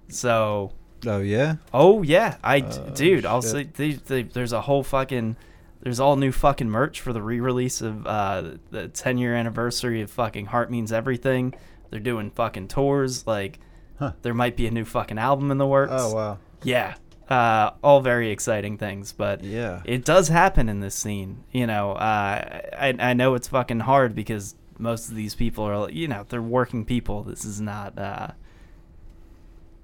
so. 0.08 0.72
Oh 1.06 1.20
yeah. 1.20 1.56
Oh 1.72 2.02
yeah, 2.02 2.38
I 2.42 2.58
Oh, 2.60 2.90
dude, 2.94 3.24
I'll 3.24 3.40
say 3.40 3.64
they, 3.72 3.92
they, 3.92 4.24
there's 4.24 4.52
a 4.52 4.62
whole 4.62 4.82
fucking 4.82 5.36
there's 5.80 6.00
all 6.00 6.16
new 6.16 6.32
fucking 6.32 6.68
merch 6.68 7.00
for 7.00 7.12
the 7.12 7.22
re-release 7.22 7.80
of 7.80 8.06
uh, 8.06 8.42
the 8.70 8.88
10 8.88 9.18
year 9.18 9.34
anniversary 9.34 10.02
of 10.02 10.10
fucking 10.10 10.46
Heart 10.46 10.70
Means 10.70 10.92
Everything. 10.92 11.54
They're 11.90 12.00
doing 12.00 12.30
fucking 12.30 12.68
tours. 12.68 13.26
Like 13.26 13.58
Huh. 13.98 14.12
there 14.22 14.34
might 14.34 14.56
be 14.56 14.66
a 14.66 14.70
new 14.70 14.84
fucking 14.84 15.18
album 15.18 15.50
in 15.50 15.58
the 15.58 15.66
works. 15.66 15.92
Oh 15.94 16.14
wow. 16.14 16.38
Yeah, 16.62 16.94
uh, 17.28 17.70
all 17.82 18.00
very 18.00 18.30
exciting 18.30 18.78
things, 18.78 19.12
but 19.12 19.42
Yeah. 19.42 19.82
it 19.84 20.04
does 20.04 20.28
happen 20.28 20.68
in 20.68 20.80
this 20.80 20.94
scene. 20.94 21.44
You 21.52 21.66
know, 21.66 21.92
uh, 21.92 22.60
I 22.78 22.94
I 22.98 23.12
know 23.14 23.34
it's 23.34 23.48
fucking 23.48 23.80
hard 23.80 24.14
because 24.14 24.54
most 24.78 25.08
of 25.08 25.16
these 25.16 25.34
people 25.34 25.64
are 25.64 25.90
you 25.90 26.06
know 26.08 26.24
they're 26.28 26.40
working 26.42 26.84
people. 26.84 27.24
This 27.24 27.44
is 27.44 27.60
not 27.60 27.98
uh, 27.98 28.28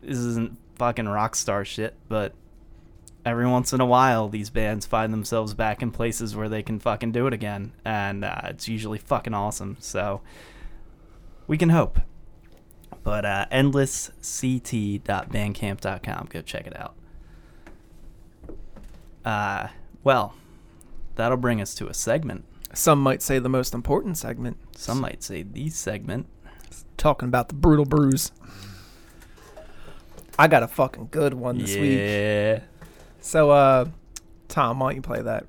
this 0.02 0.18
isn't 0.18 0.56
fucking 0.76 1.08
rock 1.08 1.34
star 1.36 1.64
shit, 1.64 1.94
but 2.08 2.34
every 3.24 3.46
once 3.46 3.72
in 3.72 3.80
a 3.80 3.86
while 3.86 4.28
these 4.28 4.50
bands 4.50 4.84
find 4.86 5.12
themselves 5.12 5.54
back 5.54 5.82
in 5.82 5.90
places 5.90 6.36
where 6.36 6.48
they 6.48 6.62
can 6.62 6.78
fucking 6.78 7.12
do 7.12 7.26
it 7.26 7.32
again, 7.32 7.72
and 7.84 8.24
uh, 8.24 8.42
it's 8.44 8.68
usually 8.68 8.98
fucking 8.98 9.34
awesome. 9.34 9.76
So 9.80 10.20
we 11.46 11.56
can 11.58 11.68
hope. 11.70 12.00
But 13.02 13.24
uh, 13.24 13.46
endlessct.bandcamp.com, 13.52 16.28
go 16.30 16.40
check 16.40 16.66
it 16.66 16.78
out. 16.78 16.94
Uh, 19.24 19.68
well, 20.02 20.34
that'll 21.16 21.36
bring 21.36 21.60
us 21.60 21.74
to 21.76 21.86
a 21.88 21.94
segment. 21.94 22.44
Some 22.72 23.00
might 23.00 23.22
say 23.22 23.38
the 23.38 23.48
most 23.48 23.74
important 23.74 24.18
segment. 24.18 24.56
Some 24.76 25.00
might 25.00 25.22
say 25.22 25.42
the 25.42 25.70
segment. 25.70 26.26
Talking 26.96 27.28
about 27.28 27.48
the 27.48 27.54
brutal 27.54 27.84
bruise. 27.84 28.32
I 30.38 30.48
got 30.48 30.62
a 30.62 30.68
fucking 30.68 31.08
good 31.10 31.34
one 31.34 31.58
this 31.58 31.76
week. 31.76 31.98
yeah. 31.98 32.60
So, 33.20 33.50
uh, 33.50 33.86
Tom, 34.48 34.80
why 34.80 34.88
don't 34.88 34.96
you 34.96 35.02
play 35.02 35.22
that? 35.22 35.46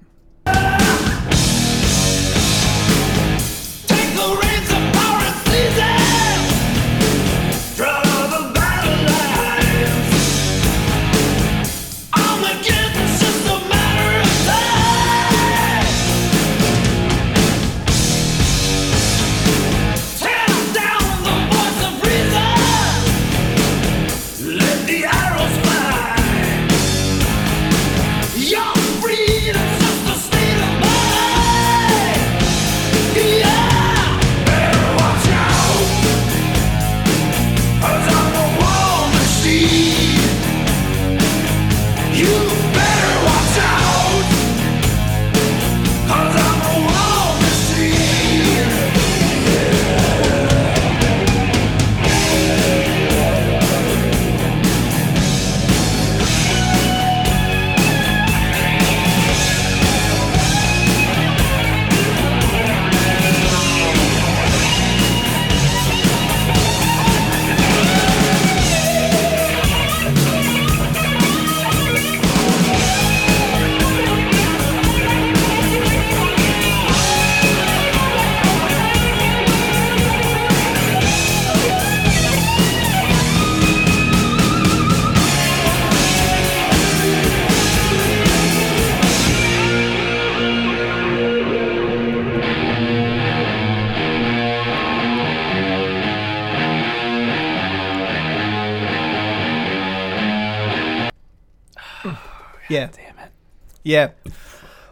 Yeah. 102.75 102.89
Damn 102.95 103.19
it. 103.25 103.31
Yeah. 103.83 104.11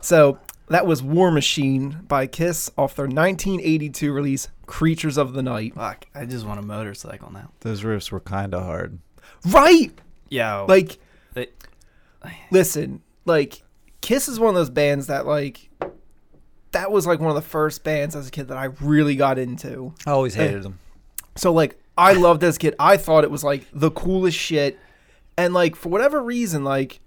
So 0.02 0.40
that 0.70 0.86
was 0.86 1.02
War 1.04 1.32
Machine 1.32 2.00
by 2.08 2.28
Kiss 2.28 2.72
off 2.78 2.96
their 2.96 3.06
1982 3.06 4.12
release, 4.12 4.50
Creatures 4.66 5.18
of 5.18 5.34
the 5.34 5.42
Night. 5.44 5.76
Fuck. 5.76 6.06
I 6.16 6.26
just 6.26 6.46
want 6.46 6.60
a 6.60 6.64
motorcycle 6.64 7.32
now. 7.32 7.50
Those 7.62 7.82
riffs 7.82 8.12
were 8.12 8.20
kind 8.20 8.54
of 8.54 8.64
hard. 8.64 9.00
Right. 9.50 9.92
Yeah. 10.30 10.60
Like, 10.62 10.98
They- 11.34 11.50
listen, 12.52 13.02
like, 13.26 13.62
Kiss 14.02 14.28
is 14.28 14.40
one 14.40 14.50
of 14.50 14.56
those 14.56 14.70
bands 14.70 15.08
that, 15.08 15.26
like, 15.26 15.70
that 16.72 16.92
was 16.92 17.06
like 17.06 17.20
one 17.20 17.30
of 17.30 17.36
the 17.36 17.42
first 17.42 17.84
bands 17.84 18.16
as 18.16 18.28
a 18.28 18.32
kid 18.32 18.48
that 18.48 18.58
I 18.58 18.66
really 18.82 19.16
got 19.16 19.38
into. 19.38 19.94
I 20.08 20.12
always 20.12 20.34
Hey. 20.34 20.48
hated 20.48 20.64
them. 20.64 20.80
So 21.36 21.54
like 21.54 21.80
I 21.98 22.14
loved 22.14 22.42
this 22.42 22.58
kid. 22.58 22.74
I 22.80 22.98
thought 22.98 23.24
it 23.24 23.30
was 23.30 23.44
like 23.44 23.68
the 23.72 23.92
coolest 23.92 24.38
shit. 24.38 24.80
And 25.38 25.54
like 25.54 25.76
for 25.76 25.90
whatever 25.90 26.22
reason, 26.24 26.64
like 26.64 27.00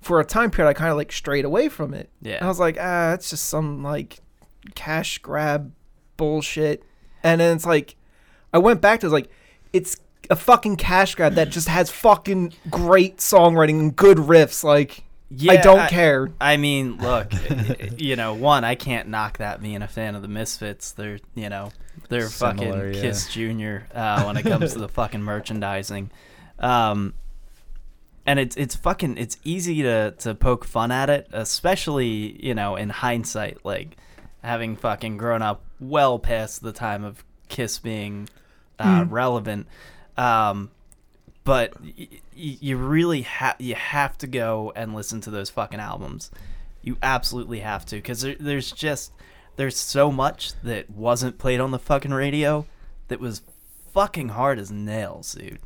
for 0.00 0.20
a 0.20 0.24
time 0.24 0.50
period 0.50 0.70
I 0.70 0.74
kinda 0.74 0.94
like 0.94 1.12
strayed 1.12 1.44
away 1.44 1.68
from 1.68 1.94
it. 1.94 2.10
Yeah. 2.22 2.38
I 2.44 2.46
was 2.48 2.60
like, 2.60 2.76
ah, 2.80 3.12
it's 3.12 3.30
just 3.30 3.46
some 3.46 3.82
like 3.82 4.20
cash 4.74 5.18
grab 5.18 5.72
bullshit. 6.16 6.82
And 7.22 7.40
then 7.40 7.56
it's 7.56 7.66
like 7.66 7.96
I 8.52 8.58
went 8.58 8.80
back 8.80 9.00
to 9.00 9.06
it, 9.06 9.10
like 9.10 9.30
it's 9.72 9.98
a 10.30 10.36
fucking 10.36 10.76
cash 10.76 11.14
grab 11.14 11.34
that 11.34 11.50
just 11.50 11.68
has 11.68 11.90
fucking 11.90 12.52
great 12.70 13.18
songwriting 13.18 13.80
and 13.80 13.94
good 13.96 14.18
riffs. 14.18 14.62
Like 14.64 15.04
I 15.48 15.56
don't 15.56 15.80
I- 15.80 15.88
care. 15.88 16.30
I 16.40 16.56
mean, 16.56 16.98
look, 16.98 17.32
you 17.98 18.14
know, 18.16 18.34
one, 18.34 18.64
I 18.64 18.74
can't 18.76 19.08
knock 19.08 19.38
that 19.38 19.60
being 19.60 19.82
a 19.82 19.88
fan 19.88 20.14
of 20.14 20.22
the 20.22 20.28
Misfits. 20.28 20.92
They're, 20.92 21.18
you 21.34 21.48
know, 21.48 21.70
they're 22.08 22.28
Similar, 22.28 22.54
fucking 22.66 22.94
yeah. 22.94 23.00
Kiss 23.00 23.32
Junior 23.32 23.86
uh, 23.94 24.22
when 24.24 24.36
it 24.36 24.44
comes 24.44 24.72
to 24.74 24.78
the 24.78 24.88
fucking 25.00 25.22
merchandising. 25.22 26.10
Um, 26.60 27.14
and 28.26 28.38
it's 28.38 28.56
it's 28.56 28.74
fucking 28.74 29.16
it's 29.18 29.36
easy 29.44 29.82
to 29.82 30.12
to 30.18 30.34
poke 30.34 30.64
fun 30.64 30.90
at 30.90 31.08
it, 31.10 31.28
especially 31.32 32.44
you 32.44 32.54
know 32.54 32.76
in 32.76 32.88
hindsight, 32.90 33.64
like 33.64 33.96
having 34.42 34.76
fucking 34.76 35.16
grown 35.16 35.42
up 35.42 35.62
well 35.80 36.18
past 36.18 36.62
the 36.62 36.72
time 36.72 37.04
of 37.04 37.24
Kiss 37.48 37.78
being 37.78 38.28
uh, 38.78 39.04
relevant. 39.08 39.66
Um, 40.16 40.70
but 41.44 41.80
y- 41.80 41.92
y- 42.10 42.18
you 42.34 42.76
really 42.76 43.22
have 43.22 43.56
you 43.58 43.74
have 43.74 44.18
to 44.18 44.26
go 44.26 44.72
and 44.76 44.94
listen 44.94 45.20
to 45.22 45.30
those 45.30 45.50
fucking 45.50 45.80
albums. 45.80 46.30
You 46.82 46.96
absolutely 47.02 47.60
have 47.60 47.84
to 47.86 47.96
because 47.96 48.20
there, 48.22 48.36
there's 48.38 48.70
just 48.72 49.12
there's 49.56 49.76
so 49.76 50.10
much 50.12 50.52
that 50.62 50.90
wasn't 50.90 51.38
played 51.38 51.60
on 51.60 51.70
the 51.70 51.78
fucking 51.78 52.12
radio 52.12 52.66
that 53.08 53.20
was 53.20 53.42
fucking 53.94 54.30
hard 54.30 54.58
as 54.58 54.70
nails, 54.70 55.32
dude. 55.34 55.58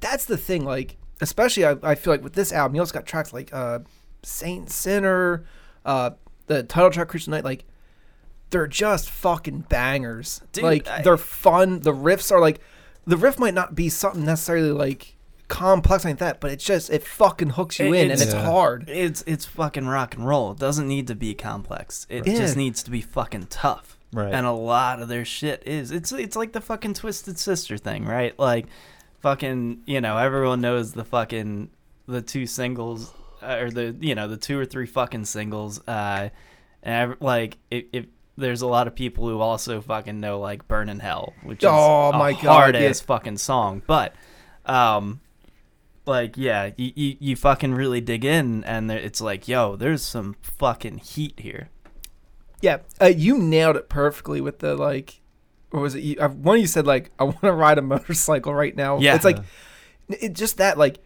that's 0.00 0.24
the 0.24 0.36
thing. 0.36 0.64
Like, 0.64 0.96
especially 1.20 1.64
I, 1.64 1.76
I 1.82 1.94
feel 1.94 2.12
like 2.12 2.22
with 2.22 2.34
this 2.34 2.52
album, 2.52 2.74
you 2.76 2.80
also 2.82 2.94
got 2.94 3.06
tracks 3.06 3.32
like 3.32 3.52
uh, 3.52 3.80
Saint 4.22 4.70
Sinner, 4.70 5.44
uh, 5.84 6.10
the 6.46 6.62
title 6.62 6.90
track 6.90 7.08
Christian 7.08 7.30
Night. 7.32 7.44
Like, 7.44 7.64
they're 8.50 8.66
just 8.66 9.10
fucking 9.10 9.66
bangers. 9.68 10.40
Dude, 10.52 10.64
like, 10.64 10.88
I- 10.88 11.02
they're 11.02 11.16
fun. 11.16 11.80
The 11.80 11.92
riffs 11.92 12.30
are 12.30 12.40
like, 12.40 12.60
the 13.06 13.16
riff 13.16 13.38
might 13.38 13.54
not 13.54 13.74
be 13.74 13.88
something 13.88 14.24
necessarily 14.24 14.70
like 14.72 15.16
complex 15.48 16.04
like 16.04 16.18
that, 16.18 16.40
but 16.40 16.50
it's 16.50 16.64
just 16.64 16.90
it 16.90 17.04
fucking 17.04 17.50
hooks 17.50 17.78
you 17.78 17.86
It- 17.94 17.98
in 17.98 18.02
and 18.10 18.12
it's- 18.12 18.22
it's 18.22 18.34
Yeah. 18.34 18.44
hard. 18.44 18.88
It's 18.88 19.22
it's 19.28 19.44
fucking 19.44 19.86
rock 19.86 20.14
and 20.16 20.26
roll. 20.26 20.52
It 20.52 20.58
doesn't 20.58 20.88
need 20.88 21.06
to 21.06 21.14
be 21.14 21.34
complex. 21.34 22.06
It 22.08 22.26
Yeah. 22.26 22.36
just 22.36 22.56
needs 22.56 22.82
to 22.82 22.90
be 22.90 23.00
fucking 23.00 23.46
tough. 23.48 23.96
Right. 24.12 24.32
And 24.32 24.44
a 24.46 24.52
lot 24.52 25.00
of 25.00 25.08
their 25.08 25.24
shit 25.24 25.62
is 25.66 25.90
it's 25.92 26.10
it's 26.10 26.34
like 26.36 26.52
the 26.52 26.60
fucking 26.60 26.94
Twisted 26.94 27.38
Sister 27.38 27.76
thing, 27.78 28.04
right? 28.06 28.36
Like 28.38 28.66
fucking, 29.20 29.82
you 29.86 30.00
know, 30.00 30.16
everyone 30.18 30.60
knows 30.60 30.92
the 30.92 31.04
fucking 31.04 31.70
the 32.06 32.22
two 32.22 32.46
singles 32.46 33.12
uh, 33.42 33.56
or 33.60 33.70
the 33.70 33.96
you 34.00 34.14
know, 34.14 34.28
the 34.28 34.36
two 34.36 34.58
or 34.58 34.64
three 34.64 34.86
fucking 34.86 35.24
singles 35.24 35.80
uh 35.88 36.28
and 36.82 37.12
ev- 37.12 37.16
like 37.20 37.58
if, 37.70 37.84
if 37.92 38.06
there's 38.36 38.62
a 38.62 38.66
lot 38.66 38.86
of 38.86 38.94
people 38.94 39.28
who 39.28 39.40
also 39.40 39.80
fucking 39.80 40.20
know 40.20 40.38
like 40.38 40.68
Burn 40.68 40.88
in 40.88 41.00
Hell, 41.00 41.32
which 41.42 41.62
is 41.62 41.68
Oh 41.70 42.10
a 42.10 42.18
my 42.18 42.32
God, 42.32 42.42
hard 42.44 42.74
yeah. 42.74 42.92
fucking 42.92 43.38
song. 43.38 43.82
But 43.86 44.14
um 44.64 45.20
like 46.06 46.36
yeah, 46.36 46.70
you, 46.76 46.92
you, 46.94 47.16
you 47.18 47.36
fucking 47.36 47.74
really 47.74 48.00
dig 48.00 48.24
in 48.24 48.62
and 48.64 48.88
there, 48.88 48.98
it's 48.98 49.20
like, 49.20 49.48
yo, 49.48 49.74
there's 49.76 50.02
some 50.02 50.36
fucking 50.40 50.98
heat 50.98 51.40
here. 51.40 51.70
Yeah, 52.62 52.78
uh, 53.00 53.06
you 53.06 53.38
nailed 53.38 53.76
it 53.76 53.88
perfectly 53.88 54.40
with 54.40 54.60
the 54.60 54.74
like, 54.76 55.20
or 55.72 55.80
was 55.80 55.94
it 55.94 56.02
you, 56.02 56.16
one 56.16 56.56
of 56.56 56.60
you 56.60 56.66
said 56.66 56.86
like 56.86 57.10
I 57.18 57.24
want 57.24 57.40
to 57.42 57.52
ride 57.52 57.78
a 57.78 57.82
motorcycle 57.82 58.54
right 58.54 58.74
now. 58.74 58.98
Yeah. 58.98 59.14
it's 59.14 59.24
like 59.24 59.38
it 60.08 60.32
just 60.34 60.58
that 60.58 60.78
like 60.78 60.98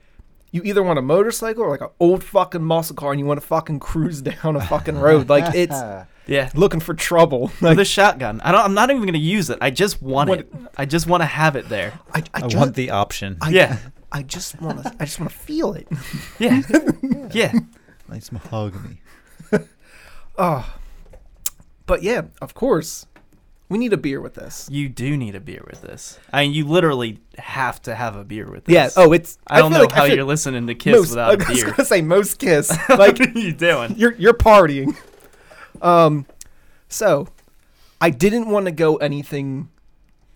you 0.53 0.63
either 0.65 0.83
want 0.83 0.99
a 0.99 1.03
motorcycle 1.03 1.63
or 1.63 1.71
like 1.71 1.81
an 1.81 1.89
old 2.01 2.25
fucking 2.25 2.63
muscle 2.63 2.97
car 2.97 3.13
and 3.13 3.21
you 3.21 3.27
want 3.27 3.41
to 3.41 3.47
fucking 3.47 3.79
cruise 3.81 4.21
down 4.23 4.57
a 4.57 4.61
fucking 4.61 4.99
road. 4.99 5.29
Like 5.29 5.55
it's 5.55 5.77
Yeah. 6.27 6.51
looking 6.55 6.79
for 6.81 6.95
trouble. 6.95 7.51
Like 7.61 7.77
the 7.77 7.85
shotgun. 7.85 8.41
I 8.43 8.53
don't. 8.53 8.61
I'm 8.65 8.75
not 8.75 8.91
even 8.91 9.05
gonna 9.05 9.19
use 9.19 9.51
it. 9.51 9.59
I 9.61 9.71
just 9.71 10.01
want 10.03 10.29
What- 10.31 10.41
it. 10.41 10.53
I 10.77 10.85
just 10.87 11.07
want 11.09 11.23
to 11.23 11.27
have 11.27 11.57
it 11.57 11.69
there. 11.69 11.99
I, 12.13 12.19
I, 12.19 12.23
I 12.35 12.41
just, 12.43 12.57
want 12.57 12.75
the 12.77 12.91
option. 12.91 13.37
I, 13.41 13.51
Yeah. 13.51 13.79
I 14.13 14.23
just 14.23 14.61
want 14.61 14.83
to. 14.83 14.95
I 15.01 15.05
just 15.07 15.19
want 15.21 15.33
to 15.33 15.39
feel 15.39 15.73
it. 15.75 15.89
Yeah. 16.39 16.63
yeah. 17.33 17.53
nice 18.09 18.31
mahogany. 18.33 19.01
Oh, 20.39 20.75
but 21.87 22.03
yeah, 22.03 22.23
of 22.41 22.55
course, 22.55 23.07
we 23.71 23.79
need 23.79 23.93
a 23.95 23.97
beer 23.97 24.21
with 24.21 24.35
this. 24.35 24.69
You 24.71 24.89
do 24.91 25.17
need 25.17 25.35
a 25.35 25.41
beer 25.41 25.65
with 25.71 25.81
this. 25.81 26.19
I 26.33 26.43
mean, 26.43 26.53
you 26.53 26.67
literally 26.67 27.21
have 27.39 27.81
to 27.83 27.95
have 27.95 28.17
a 28.17 28.25
beer 28.25 28.51
with 28.51 28.65
this. 28.67 28.75
Yeah. 28.75 28.91
Oh, 28.97 29.13
it's. 29.13 29.39
I 29.47 29.61
don't 29.61 29.73
know 29.73 29.83
like- 29.83 29.93
how 29.93 30.05
you're 30.05 30.25
listening 30.25 30.67
to 30.67 30.75
Kiss 30.75 30.95
most, 30.97 31.11
without 31.11 31.31
I 31.31 31.35
a 31.35 31.37
was 31.39 31.47
beer. 31.63 31.71
gonna 31.71 31.85
say 31.87 32.03
most 32.03 32.39
kiss. 32.39 32.69
Like 32.91 33.19
what 33.19 33.35
are 33.35 33.39
you 33.39 33.53
doing? 33.53 33.95
you're 33.97 34.13
you're 34.13 34.35
partying. 34.35 34.95
Um, 35.81 36.27
so 36.89 37.29
I 38.01 38.11
didn't 38.11 38.51
want 38.51 38.67
to 38.67 38.73
go 38.73 38.97
anything 38.97 39.71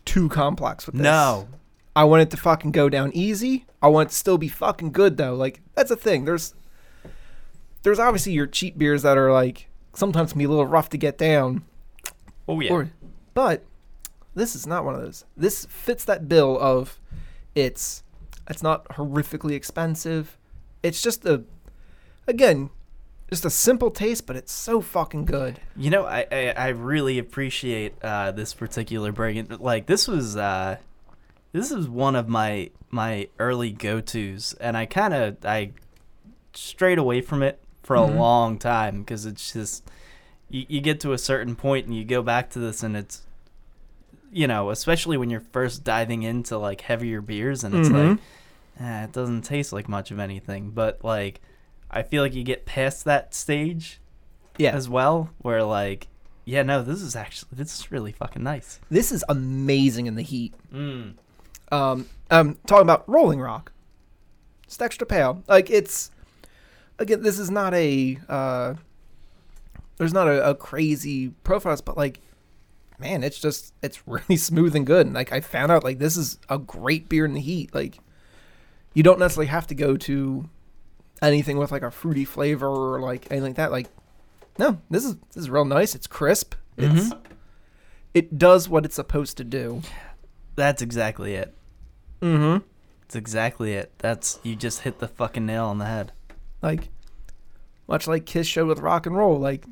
too 0.04 0.28
complex 0.28 0.86
with 0.86 0.94
this. 0.94 1.02
No. 1.02 1.48
I 1.96 2.04
want 2.04 2.22
it 2.22 2.30
to 2.30 2.36
fucking 2.36 2.72
go 2.72 2.88
down 2.88 3.10
easy. 3.14 3.66
I 3.82 3.88
want 3.88 4.08
it 4.08 4.10
to 4.10 4.16
still 4.16 4.38
be 4.38 4.48
fucking 4.48 4.92
good 4.92 5.16
though. 5.16 5.34
Like 5.34 5.60
that's 5.74 5.90
the 5.90 5.96
thing. 5.96 6.24
There's 6.24 6.54
there's 7.82 7.98
obviously 7.98 8.32
your 8.32 8.46
cheap 8.46 8.78
beers 8.78 9.02
that 9.02 9.18
are 9.18 9.32
like 9.32 9.68
sometimes 9.94 10.32
can 10.32 10.38
be 10.38 10.44
a 10.44 10.48
little 10.48 10.66
rough 10.66 10.88
to 10.90 10.96
get 10.98 11.18
down. 11.18 11.64
Oh 12.48 12.60
yeah. 12.60 12.70
Or, 12.72 12.90
but 13.34 13.64
this 14.34 14.54
is 14.54 14.66
not 14.66 14.84
one 14.84 14.94
of 14.94 15.02
those. 15.02 15.24
This 15.36 15.66
fits 15.66 16.04
that 16.06 16.28
bill 16.28 16.58
of 16.60 17.00
it's 17.54 18.02
it's 18.48 18.62
not 18.62 18.86
horrifically 18.90 19.52
expensive. 19.52 20.36
It's 20.82 21.02
just 21.02 21.24
a 21.24 21.44
again, 22.26 22.70
just 23.30 23.44
a 23.44 23.50
simple 23.50 23.90
taste, 23.90 24.26
but 24.26 24.36
it's 24.36 24.52
so 24.52 24.80
fucking 24.80 25.24
good. 25.26 25.60
You 25.76 25.90
know, 25.90 26.04
I 26.04 26.26
I, 26.30 26.48
I 26.56 26.68
really 26.68 27.18
appreciate 27.18 27.94
uh, 28.02 28.32
this 28.32 28.54
particular 28.54 29.12
brand. 29.12 29.60
Like 29.60 29.86
this 29.86 30.08
was 30.08 30.36
uh, 30.36 30.78
this 31.52 31.70
is 31.70 31.88
one 31.88 32.16
of 32.16 32.28
my 32.28 32.70
my 32.90 33.28
early 33.38 33.70
go 33.72 34.00
tos, 34.00 34.54
and 34.60 34.76
I 34.76 34.86
kind 34.86 35.14
of 35.14 35.36
I 35.44 35.72
strayed 36.54 36.98
away 36.98 37.20
from 37.20 37.42
it 37.42 37.60
for 37.82 37.96
a 37.96 38.00
Mhm. 38.00 38.16
long 38.16 38.58
time 38.58 39.00
because 39.00 39.26
it's 39.26 39.52
just 39.52 39.84
you, 40.54 40.66
you 40.68 40.80
get 40.80 41.00
to 41.00 41.12
a 41.12 41.18
certain 41.18 41.56
point 41.56 41.86
and 41.86 41.94
you 41.96 42.04
go 42.04 42.22
back 42.22 42.50
to 42.50 42.58
this 42.58 42.82
and 42.82 42.96
it's 42.96 43.22
you 44.32 44.46
know 44.46 44.70
especially 44.70 45.16
when 45.16 45.30
you're 45.30 45.40
first 45.52 45.84
diving 45.84 46.22
into 46.22 46.56
like 46.58 46.80
heavier 46.82 47.20
beers 47.20 47.64
and 47.64 47.74
it's 47.74 47.88
Mhm. 47.88 48.10
like 48.10 48.18
eh, 48.80 49.04
it 49.04 49.12
doesn't 49.12 49.42
taste 49.42 49.72
like 49.72 49.88
much 49.88 50.10
of 50.10 50.18
anything 50.18 50.70
but 50.70 51.04
like 51.04 51.40
i 51.90 52.02
feel 52.02 52.22
like 52.22 52.34
you 52.34 52.42
get 52.44 52.64
past 52.66 53.04
that 53.04 53.34
stage 53.34 54.00
Yeah. 54.58 54.72
as 54.74 54.88
well 54.88 55.30
where 55.38 55.62
like 55.62 56.08
yeah 56.44 56.62
no 56.62 56.82
this 56.82 57.00
is 57.00 57.14
actually 57.16 57.48
this 57.52 57.78
is 57.78 57.92
really 57.92 58.12
fucking 58.12 58.42
nice 58.42 58.80
This 58.90 59.12
is 59.12 59.24
amazing 59.28 60.06
in 60.06 60.14
the 60.14 60.22
heat. 60.22 60.54
mm. 60.72 61.14
Um, 61.72 62.06
I'm 62.30 62.56
talking 62.66 62.82
about 62.82 63.08
Rolling 63.08 63.40
Rock. 63.40 63.72
it's 64.64 64.80
extra 64.80 65.06
pale. 65.06 65.42
Like 65.48 65.70
it's 65.70 66.10
again, 66.98 67.22
this 67.22 67.38
is 67.38 67.50
not 67.50 67.72
a 67.74 68.18
uh, 68.28 68.74
there's 69.96 70.12
not 70.12 70.26
a, 70.28 70.50
a 70.50 70.54
crazy 70.54 71.28
profile, 71.44 71.78
but 71.84 71.96
like, 71.96 72.20
man, 72.98 73.22
it's 73.22 73.38
just 73.38 73.74
it's 73.82 74.06
really 74.06 74.36
smooth 74.36 74.74
and 74.76 74.86
good. 74.86 75.06
And 75.06 75.14
like 75.14 75.32
I 75.32 75.40
found 75.40 75.70
out, 75.72 75.84
like 75.84 75.98
this 75.98 76.16
is 76.16 76.38
a 76.48 76.58
great 76.58 77.08
beer 77.08 77.24
in 77.24 77.34
the 77.34 77.40
heat. 77.40 77.74
Like 77.74 77.98
you 78.92 79.02
don't 79.02 79.18
necessarily 79.18 79.48
have 79.48 79.66
to 79.68 79.74
go 79.74 79.96
to 79.96 80.48
anything 81.22 81.56
with 81.58 81.72
like 81.72 81.82
a 81.82 81.90
fruity 81.90 82.24
flavor 82.24 82.66
or 82.68 83.00
like 83.00 83.26
anything 83.30 83.50
like 83.50 83.56
that. 83.56 83.72
Like 83.72 83.88
no, 84.58 84.78
this 84.90 85.04
is 85.04 85.16
this 85.16 85.36
is 85.36 85.50
real 85.50 85.64
nice. 85.64 85.94
It's 85.94 86.06
crisp. 86.06 86.54
It's 86.76 87.12
it 88.14 88.38
does 88.38 88.68
what 88.68 88.84
it's 88.84 88.94
supposed 88.96 89.36
to 89.38 89.44
do. 89.44 89.82
that's 90.56 90.82
exactly 90.82 91.34
it 91.34 91.52
Mm-hmm. 92.20 92.64
that's 93.02 93.16
exactly 93.16 93.74
it 93.74 93.92
that's 93.98 94.38
you 94.42 94.56
just 94.56 94.80
hit 94.80 94.98
the 94.98 95.08
fucking 95.08 95.44
nail 95.44 95.66
on 95.66 95.78
the 95.78 95.84
head 95.84 96.12
Like, 96.62 96.88
much 97.86 98.06
like 98.06 98.24
Kiss 98.24 98.46
showed 98.46 98.66
with 98.68 98.78
rock 98.78 99.04
and 99.06 99.16
roll, 99.16 99.38
like, 99.38 99.64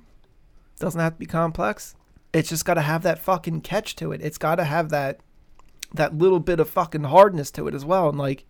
doesn't 0.82 1.00
have 1.00 1.14
to 1.14 1.18
be 1.18 1.26
complex. 1.26 1.94
It's 2.32 2.48
just 2.48 2.64
got 2.64 2.74
to 2.74 2.82
have 2.82 3.02
that 3.04 3.20
fucking 3.20 3.60
catch 3.60 3.94
to 3.96 4.10
it. 4.12 4.20
It's 4.20 4.36
got 4.36 4.56
to 4.56 4.64
have 4.64 4.90
that 4.90 5.20
that 5.94 6.16
little 6.16 6.40
bit 6.40 6.58
of 6.58 6.68
fucking 6.68 7.04
hardness 7.04 7.50
to 7.52 7.68
it 7.68 7.74
as 7.74 7.84
well. 7.84 8.08
And 8.08 8.18
like, 8.18 8.44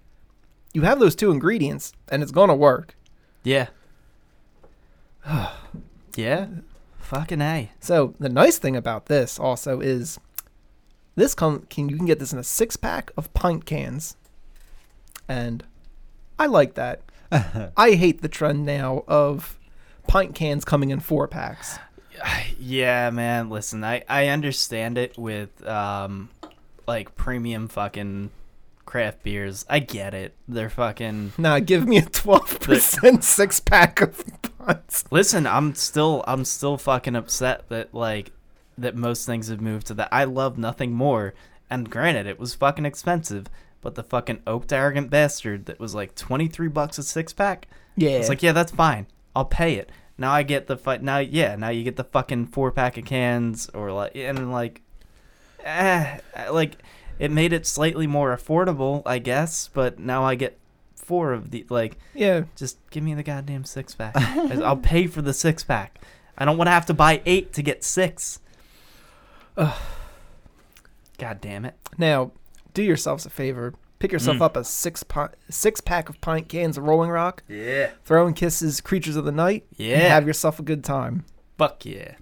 you 0.73 0.83
have 0.83 0.99
those 0.99 1.17
two 1.17 1.31
ingredients, 1.31 1.93
and 2.09 2.23
it's 2.23 2.33
gonna 2.33 2.55
work. 2.55 2.97
yeah 3.45 3.69
Yeah. 6.17 6.47
Fucking 6.99 7.41
A. 7.41 7.71
So 7.81 8.15
the 8.19 8.29
nice 8.29 8.59
thing 8.59 8.77
about 8.77 9.07
this 9.07 9.39
also 9.39 9.81
is 9.81 10.19
this 11.15 11.35
can 11.35 11.67
you 11.77 11.97
can 11.97 12.07
get 12.07 12.19
this 12.19 12.33
in 12.33 12.39
a 12.39 12.45
six 12.45 12.77
pack 12.77 13.11
of 13.17 13.33
pint 13.35 13.67
cans, 13.67 14.17
and 15.29 15.65
I 16.39 16.47
like 16.47 16.75
that. 16.75 17.03
I 17.77 17.93
hate 17.93 18.23
the 18.23 18.29
trend 18.29 18.65
now 18.65 19.05
of 19.09 19.59
pint 20.07 20.35
cans 20.35 20.65
coming 20.65 20.91
in 20.91 21.01
four 21.01 21.29
packs. 21.29 21.79
Yeah, 22.59 23.11
man. 23.11 23.51
Listen, 23.51 23.83
I 23.83 24.05
I 24.09 24.29
understand 24.29 24.97
it 24.97 25.19
with 25.19 25.67
um 25.67 26.29
like 26.87 27.17
premium 27.17 27.67
fucking 27.69 28.31
craft 28.87 29.23
beers. 29.25 29.65
I 29.69 29.81
get 29.81 30.15
it. 30.15 30.35
They're 30.47 30.71
fucking 30.71 31.33
Nah, 31.39 31.59
give 31.59 31.87
me 31.89 31.99
a 31.99 32.03
twelve 32.03 32.61
percent 32.61 33.25
six 33.25 33.59
pack 33.59 34.01
of 34.01 34.25
pints. 34.59 35.05
Listen, 35.11 35.47
I'm 35.47 35.75
still 35.75 36.23
I'm 36.27 36.45
still 36.45 36.77
fucking 36.79 37.17
upset 37.17 37.69
that 37.69 37.93
like 37.93 38.31
that 38.79 38.95
most 38.95 39.27
things 39.27 39.49
have 39.49 39.61
moved 39.61 39.89
to 39.89 39.95
that. 39.95 40.09
I 40.13 40.25
love 40.25 40.57
nothing 40.57 40.93
more. 40.93 41.35
And 41.69 41.91
granted, 41.91 42.27
it 42.27 42.39
was 42.39 42.55
fucking 42.55 42.85
expensive, 42.87 43.47
but 43.81 43.95
the 43.97 44.03
fucking 44.05 44.43
oaked 44.47 44.73
arrogant 44.73 45.11
bastard 45.11 45.67
that 45.67 45.81
was 45.81 45.95
like 45.95 46.15
23 46.15 46.69
bucks 46.69 46.99
a 46.99 47.03
six 47.03 47.33
pack. 47.33 47.67
Yeah, 47.97 48.11
It's 48.11 48.29
like, 48.29 48.43
yeah, 48.43 48.53
that's 48.53 48.73
fine. 48.73 49.07
I'll 49.35 49.45
pay 49.47 49.75
it. 49.75 49.91
Now 50.19 50.33
I 50.33 50.43
get 50.43 50.67
the 50.67 50.77
fu- 50.77 50.99
now 50.99 51.19
yeah, 51.19 51.57
now 51.57 51.71
you 51.71 51.83
get 51.85 51.97
the 51.97 52.05
fucking 52.05 52.47
four 52.47 52.71
pack 52.71 52.97
of 52.97 53.05
cans 53.05 53.69
or 53.75 53.93
like 53.93 54.13
and 54.15 54.53
like 54.53 54.83
eh, 55.65 56.19
like 56.51 56.77
it 57.19 57.31
made 57.31 57.53
it 57.53 57.67
slightly 57.67 58.07
more 58.07 58.37
affordable, 58.37 59.03
I 59.07 59.19
guess, 59.19 59.69
but 59.73 59.99
now 59.99 60.25
I 60.25 60.35
get 60.35 60.59
four 60.97 61.33
of 61.33 61.51
the 61.51 61.67
like 61.69 61.99
yeah. 62.15 62.45
just 62.57 62.79
give 62.91 63.03
me 63.03 63.15
the 63.15 63.23
goddamn 63.23 63.65
six 63.65 63.95
pack. 63.95 64.17
I'll 64.17 64.77
pay 64.79 65.07
for 65.07 65.23
the 65.23 65.35
six 65.35 65.65
pack. 65.65 66.01
I 66.37 66.45
don't 66.45 66.57
want 66.57 66.69
to 66.69 66.73
have 66.73 66.87
to 66.87 66.95
buy 66.95 67.23
eight 67.27 67.53
to 67.55 67.63
get 67.63 67.85
six. 67.85 68.41
God 69.57 71.41
damn 71.41 71.65
it. 71.65 71.75
Now, 71.99 72.33
do 72.75 72.83
yourselves 72.83 73.27
a 73.27 73.31
favor. 73.31 73.75
Pick 74.03 74.11
yourself 74.11 74.39
Mm. 74.39 74.43
up 74.43 74.57
a 74.57 74.65
six 74.65 75.05
pi- 75.05 75.29
six 75.49 75.81
pack 75.81 76.09
of 76.09 76.21
pint 76.21 76.49
cans 76.49 76.77
of 76.77 76.83
Rolling 76.83 77.09
Rock. 77.09 77.45
Yeah. 77.47 77.91
Throwing 78.05 78.35
kisses, 78.35 78.81
creatures 78.81 79.15
of 79.15 79.25
the 79.25 79.31
night. 79.31 79.65
and 79.79 79.87
Yeah. 79.87 80.09
have 80.09 80.27
yourself 80.27 80.59
a 80.59 80.63
good 80.65 80.83
time. 80.83 81.25
Fuck 81.57 81.87
yeah. 81.87 82.17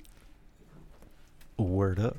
Word 1.56 1.98
up. 1.98 2.18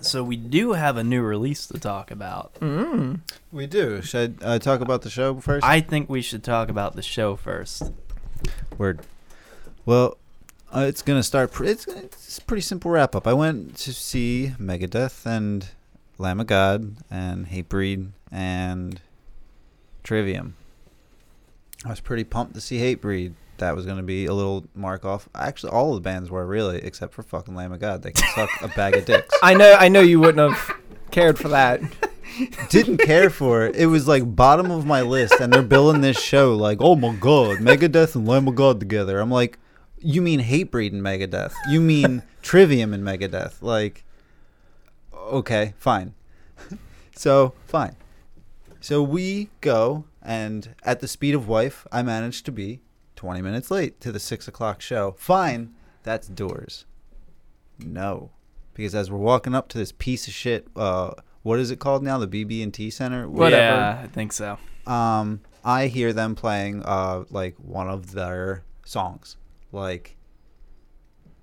So 0.00 0.22
we 0.22 0.36
do 0.36 0.74
have 0.74 0.96
a 0.96 1.02
new 1.02 1.20
release 1.22 1.66
to 1.66 1.80
talk 1.80 2.12
about. 2.12 2.54
Mm. 2.60 3.22
We 3.50 3.66
do. 3.66 4.00
Should 4.02 4.38
I 4.40 4.46
uh, 4.54 4.58
talk 4.60 4.80
about 4.80 5.02
the 5.02 5.10
show 5.10 5.40
first? 5.40 5.66
I 5.66 5.80
think 5.80 6.08
we 6.08 6.22
should 6.22 6.44
talk 6.44 6.68
about 6.68 6.94
the 6.94 7.02
show 7.02 7.34
first. 7.34 7.90
Word. 8.78 9.00
Well, 9.84 10.16
uh, 10.72 10.86
it's 10.88 11.02
gonna 11.02 11.24
start. 11.24 11.50
Pre- 11.50 11.70
it's, 11.70 11.88
it's 11.88 12.38
a 12.38 12.42
pretty 12.42 12.60
simple 12.62 12.92
wrap 12.92 13.16
up. 13.16 13.26
I 13.26 13.32
went 13.32 13.76
to 13.78 13.92
see 13.92 14.52
Megadeth 14.60 15.26
and 15.26 15.68
Lamb 16.18 16.40
of 16.40 16.46
God 16.46 16.96
and 17.10 17.46
Hatebreed 17.46 18.10
and 18.30 19.00
Trivium. 20.02 20.56
I 21.84 21.90
was 21.90 22.00
pretty 22.00 22.24
pumped 22.24 22.54
to 22.54 22.60
see 22.60 22.78
Hatebreed. 22.78 23.34
That 23.58 23.76
was 23.76 23.86
gonna 23.86 24.02
be 24.02 24.26
a 24.26 24.34
little 24.34 24.64
mark 24.74 25.04
off. 25.04 25.28
Actually, 25.34 25.72
all 25.72 25.90
of 25.90 25.96
the 25.96 26.00
bands 26.00 26.30
were 26.30 26.44
really, 26.46 26.78
except 26.78 27.14
for 27.14 27.22
fucking 27.22 27.54
Lamb 27.54 27.72
of 27.72 27.80
God. 27.80 28.02
They 28.02 28.12
can 28.12 28.28
suck 28.34 28.50
a 28.62 28.68
bag 28.68 28.96
of 28.96 29.04
dicks. 29.04 29.34
I 29.42 29.54
know, 29.54 29.74
I 29.78 29.88
know 29.88 30.00
you 30.00 30.20
wouldn't 30.20 30.50
have 30.50 30.76
cared 31.10 31.38
for 31.38 31.48
that. 31.48 31.80
Didn't 32.68 32.98
care 32.98 33.30
for 33.30 33.64
it. 33.66 33.76
It 33.76 33.86
was 33.86 34.08
like 34.08 34.34
bottom 34.34 34.70
of 34.70 34.86
my 34.86 35.02
list, 35.02 35.34
and 35.40 35.52
they're 35.52 35.62
billing 35.62 36.00
this 36.00 36.20
show 36.20 36.56
like, 36.56 36.78
oh 36.80 36.96
my 36.96 37.14
god, 37.14 37.58
Megadeth 37.58 38.16
and 38.16 38.26
Lamb 38.26 38.48
of 38.48 38.56
God 38.56 38.80
together. 38.80 39.20
I'm 39.20 39.30
like, 39.30 39.58
you 40.00 40.20
mean 40.20 40.40
Hatebreed 40.40 40.92
and 40.92 41.02
Megadeth? 41.02 41.54
You 41.68 41.80
mean 41.80 42.22
Trivium 42.42 42.92
and 42.92 43.04
Megadeth? 43.04 43.62
Like, 43.62 44.04
okay, 45.24 45.74
fine. 45.78 46.14
so 47.16 47.54
fine. 47.66 47.96
So 48.80 49.02
we 49.02 49.48
go, 49.60 50.04
and 50.22 50.74
at 50.82 51.00
the 51.00 51.08
speed 51.08 51.34
of 51.34 51.48
wife, 51.48 51.86
I 51.90 52.02
managed 52.02 52.44
to 52.46 52.52
be 52.52 52.80
20 53.16 53.40
minutes 53.40 53.70
late 53.70 54.00
to 54.02 54.12
the 54.12 54.20
six 54.20 54.46
o'clock 54.46 54.82
show. 54.82 55.14
Fine, 55.18 55.74
that's 56.02 56.28
doors. 56.28 56.84
No, 57.78 58.30
because 58.74 58.94
as 58.94 59.10
we're 59.10 59.18
walking 59.18 59.54
up 59.54 59.68
to 59.70 59.78
this 59.78 59.92
piece 59.92 60.28
of 60.28 60.34
shit, 60.34 60.68
uh, 60.76 61.12
what 61.42 61.58
is 61.58 61.70
it 61.70 61.78
called 61.78 62.02
now? 62.02 62.18
The 62.18 62.28
BB 62.28 62.62
and 62.62 62.72
T 62.72 62.90
Center. 62.90 63.28
Whatever. 63.28 63.62
Yeah, 63.62 64.00
I 64.02 64.06
think 64.08 64.32
so. 64.32 64.58
Um, 64.86 65.40
I 65.64 65.86
hear 65.86 66.12
them 66.12 66.34
playing 66.34 66.82
uh 66.84 67.24
like 67.30 67.56
one 67.56 67.88
of 67.88 68.12
their 68.12 68.64
songs, 68.84 69.36
like, 69.72 70.16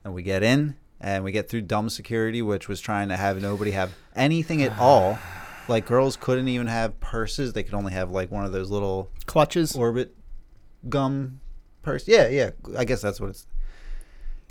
and 0.03 0.13
we 0.13 0.21
get 0.21 0.43
in 0.43 0.75
and 1.01 1.23
we 1.23 1.31
get 1.31 1.49
through 1.49 1.61
dumb 1.63 1.89
security, 1.89 2.41
which 2.41 2.69
was 2.69 2.79
trying 2.79 3.09
to 3.09 3.17
have 3.17 3.41
nobody 3.41 3.71
have 3.71 3.91
anything 4.15 4.61
at 4.61 4.77
all. 4.79 5.17
Like 5.67 5.85
girls 5.85 6.15
couldn't 6.15 6.47
even 6.47 6.67
have 6.67 6.99
purses; 6.99 7.53
they 7.53 7.63
could 7.63 7.73
only 7.73 7.91
have 7.91 8.11
like 8.11 8.31
one 8.31 8.45
of 8.45 8.51
those 8.51 8.69
little 8.69 9.09
Clutches. 9.25 9.75
orbit 9.75 10.15
gum 10.87 11.41
purse. 11.81 12.07
Yeah, 12.07 12.27
yeah. 12.27 12.51
I 12.77 12.85
guess 12.85 13.01
that's 13.01 13.19
what 13.19 13.31
it's. 13.31 13.47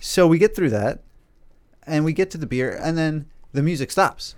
So 0.01 0.27
we 0.27 0.39
get 0.39 0.57
through 0.57 0.71
that, 0.71 1.03
and 1.87 2.05
we 2.05 2.13
get 2.13 2.31
to 2.33 2.39
the 2.39 2.47
beer, 2.47 2.79
and 2.83 2.99
then 2.99 3.27
the 3.53 3.63
music 3.63 3.91
stops. 3.91 4.35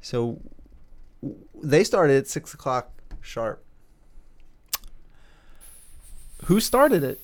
So 0.00 0.40
they 1.62 1.84
started 1.84 2.16
at 2.16 2.26
six 2.28 2.54
o'clock 2.54 2.90
sharp. 3.20 3.64
Who 6.46 6.58
started 6.60 7.04
it? 7.04 7.20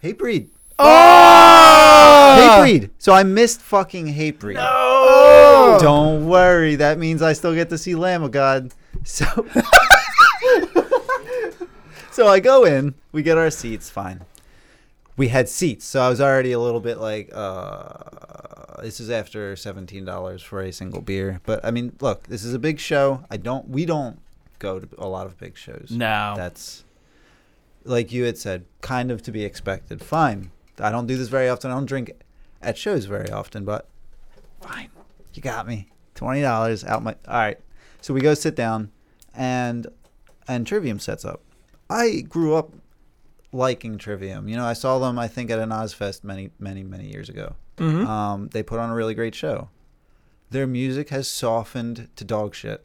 Hey, 0.00 0.12
breed. 0.12 0.50
Oh! 0.78 2.19
Hatebreed. 2.38 2.90
So 2.98 3.12
I 3.12 3.22
missed 3.22 3.60
fucking 3.60 4.06
Hatebreed. 4.06 4.54
No! 4.54 5.78
Don't 5.80 6.26
worry. 6.26 6.76
That 6.76 6.98
means 6.98 7.22
I 7.22 7.32
still 7.32 7.54
get 7.54 7.70
to 7.70 7.78
see 7.78 7.94
Lamb 7.94 8.22
of 8.22 8.30
God. 8.30 8.72
So. 9.04 9.24
so 12.10 12.26
I 12.26 12.40
go 12.40 12.64
in. 12.64 12.94
We 13.12 13.22
get 13.22 13.38
our 13.38 13.50
seats. 13.50 13.88
Fine. 13.88 14.20
We 15.16 15.28
had 15.28 15.48
seats, 15.48 15.84
so 15.84 16.00
I 16.00 16.08
was 16.08 16.20
already 16.20 16.52
a 16.52 16.58
little 16.58 16.80
bit 16.80 16.98
like, 16.98 17.30
uh, 17.32 17.92
this 18.82 19.00
is 19.00 19.10
after 19.10 19.54
seventeen 19.56 20.04
dollars 20.04 20.42
for 20.42 20.62
a 20.62 20.72
single 20.72 21.02
beer. 21.02 21.40
But 21.44 21.64
I 21.64 21.70
mean, 21.70 21.96
look, 22.00 22.26
this 22.26 22.44
is 22.44 22.54
a 22.54 22.58
big 22.58 22.78
show. 22.78 23.24
I 23.30 23.36
don't. 23.36 23.68
We 23.68 23.84
don't 23.84 24.18
go 24.58 24.80
to 24.80 24.88
a 24.98 25.06
lot 25.06 25.26
of 25.26 25.38
big 25.38 25.56
shows. 25.56 25.88
No. 25.90 26.34
That's 26.36 26.84
like 27.84 28.12
you 28.12 28.24
had 28.24 28.38
said, 28.38 28.64
kind 28.80 29.10
of 29.10 29.22
to 29.22 29.32
be 29.32 29.44
expected. 29.44 30.02
Fine. 30.02 30.50
I 30.80 30.90
don't 30.90 31.06
do 31.06 31.16
this 31.16 31.28
very 31.28 31.48
often. 31.48 31.70
I 31.70 31.74
don't 31.74 31.86
drink 31.86 32.12
at 32.62 32.76
shows 32.78 33.04
very 33.06 33.30
often, 33.30 33.64
but 33.64 33.88
fine. 34.60 34.90
You 35.34 35.42
got 35.42 35.66
me. 35.66 35.88
Twenty 36.14 36.42
dollars 36.42 36.84
out 36.84 37.02
my. 37.02 37.14
All 37.28 37.34
right. 37.38 37.58
So 38.00 38.12
we 38.14 38.20
go 38.20 38.34
sit 38.34 38.54
down, 38.56 38.90
and 39.34 39.86
and 40.48 40.66
Trivium 40.66 40.98
sets 40.98 41.24
up. 41.24 41.42
I 41.88 42.20
grew 42.20 42.54
up 42.54 42.72
liking 43.52 43.98
Trivium. 43.98 44.48
You 44.48 44.56
know, 44.56 44.64
I 44.64 44.72
saw 44.74 44.98
them. 44.98 45.18
I 45.18 45.28
think 45.28 45.50
at 45.50 45.58
an 45.58 45.70
Ozzfest 45.70 46.24
many 46.24 46.50
many 46.58 46.82
many 46.82 47.06
years 47.10 47.28
ago. 47.28 47.54
Mhm. 47.78 48.06
Um, 48.06 48.48
they 48.48 48.62
put 48.62 48.78
on 48.78 48.90
a 48.90 48.94
really 48.94 49.14
great 49.14 49.34
show. 49.34 49.68
Their 50.50 50.66
music 50.66 51.10
has 51.10 51.28
softened 51.28 52.08
to 52.16 52.24
dog 52.24 52.54
shit, 52.54 52.84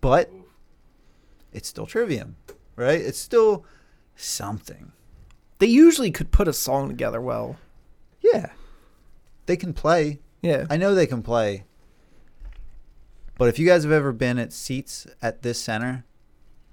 but 0.00 0.30
it's 1.52 1.68
still 1.68 1.86
Trivium, 1.86 2.36
right? 2.76 3.00
It's 3.00 3.18
still 3.18 3.64
something. 4.16 4.92
They 5.60 5.66
usually 5.66 6.10
could 6.10 6.32
put 6.32 6.48
a 6.48 6.52
song 6.52 6.88
together 6.88 7.20
well. 7.20 7.56
Yeah, 8.20 8.50
they 9.46 9.56
can 9.56 9.72
play. 9.72 10.20
Yeah. 10.42 10.66
I 10.68 10.76
know 10.76 10.94
they 10.94 11.06
can 11.06 11.22
play. 11.22 11.64
But 13.38 13.48
if 13.48 13.58
you 13.58 13.66
guys 13.66 13.84
have 13.84 13.92
ever 13.92 14.12
been 14.12 14.38
at 14.38 14.52
seats 14.52 15.06
at 15.22 15.42
this 15.42 15.60
center, 15.60 16.04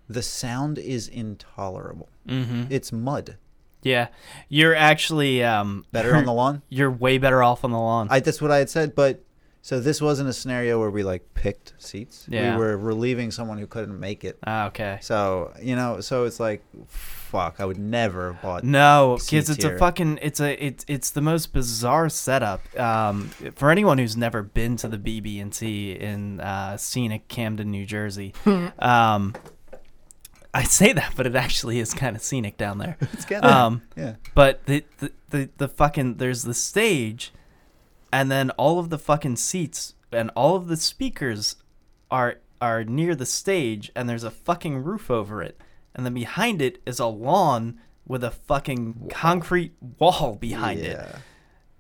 the 0.09 0.21
sound 0.21 0.77
is 0.77 1.07
intolerable. 1.07 2.09
Mm-hmm. 2.27 2.65
It's 2.69 2.91
mud. 2.91 3.38
Yeah, 3.83 4.07
you're 4.49 4.75
actually 4.75 5.43
um 5.43 5.85
Better 5.91 6.15
on 6.15 6.25
the 6.25 6.33
lawn. 6.41 6.61
You're 6.69 6.91
way 6.91 7.17
better 7.17 7.43
off 7.43 7.63
on 7.63 7.71
the 7.71 7.79
lawn. 7.79 8.07
I 8.09 8.19
that's 8.19 8.41
what 8.41 8.51
I 8.51 8.57
had 8.57 8.69
said, 8.69 8.95
but 8.95 9.23
so 9.61 9.81
this 9.81 10.01
wasn't 10.01 10.29
a 10.29 10.33
scenario 10.33 10.79
where 10.79 10.89
we 10.89 11.03
like 11.03 11.33
picked 11.33 11.73
seats. 11.77 12.25
Yeah. 12.29 12.55
We 12.55 12.63
were 12.63 12.77
relieving 12.77 13.31
someone 13.31 13.57
who 13.57 13.67
couldn't 13.67 13.99
make 13.99 14.23
it. 14.23 14.39
Ah, 14.45 14.67
okay. 14.67 14.97
So, 15.01 15.53
you 15.61 15.75
know, 15.75 15.99
so 15.99 16.23
it's 16.23 16.39
like 16.39 16.63
fuck, 17.28 17.57
I 17.59 17.65
would 17.65 17.78
never 17.78 18.34
have 18.34 18.41
bought 18.41 18.63
No, 18.63 19.17
because 19.19 19.49
it's 19.49 19.63
a 19.63 19.78
fucking 19.78 20.19
it's 20.21 20.39
a 20.39 20.65
it's 20.65 20.86
it's 20.88 21.09
the 21.11 21.21
most 21.21 21.53
bizarre 21.53 22.09
setup. 22.09 22.61
Um, 22.80 23.30
for 23.55 23.69
anyone 23.69 23.97
who's 23.97 24.17
never 24.17 24.41
been 24.43 24.75
to 24.78 24.88
the 24.88 24.97
BB 24.97 25.41
and 25.41 25.51
T 25.53 25.91
in 25.91 26.39
uh, 26.39 26.78
scenic 26.78 27.28
Camden, 27.28 27.69
New 27.71 27.86
Jersey, 27.86 28.34
um, 28.80 29.36
I 30.53 30.63
say 30.63 30.93
that, 30.93 31.13
but 31.15 31.28
it 31.28 31.36
actually 31.36 31.80
is 31.80 31.93
kind 31.93 32.15
of 32.15 32.21
scenic 32.21 32.57
down 32.57 32.78
there. 32.80 32.97
It's 33.13 33.25
getting 33.25 33.49
Um, 33.49 33.82
yeah. 33.95 34.15
but 34.34 34.65
the, 34.65 34.84
the 34.99 35.11
the 35.30 35.49
the 35.57 35.67
fucking 35.67 36.15
there's 36.15 36.43
the 36.43 36.53
stage, 36.53 37.32
and 38.11 38.32
then 38.32 38.49
all 38.51 38.80
of 38.80 38.89
the 38.89 38.97
fucking 38.97 39.36
seats 39.36 39.93
and 40.11 40.32
all 40.36 40.55
of 40.55 40.67
the 40.67 40.78
speakers 40.78 41.57
are 42.09 42.38
are 42.61 42.84
near 42.84 43.13
the 43.13 43.25
stage, 43.25 43.91
and 43.95 44.09
there's 44.09 44.23
a 44.23 44.32
fucking 44.32 44.84
roof 44.84 45.11
over 45.11 45.43
it, 45.43 45.59
and 45.97 46.05
then 46.05 46.13
behind 46.13 46.61
it 46.61 46.81
is 46.85 46.99
a 46.99 47.07
lawn 47.07 47.79
with 48.05 48.23
a 48.23 48.31
fucking 48.31 49.09
concrete 49.09 49.73
wall 49.99 50.35
behind 50.35 50.79
it. 50.79 50.97
Yeah. 50.97 51.17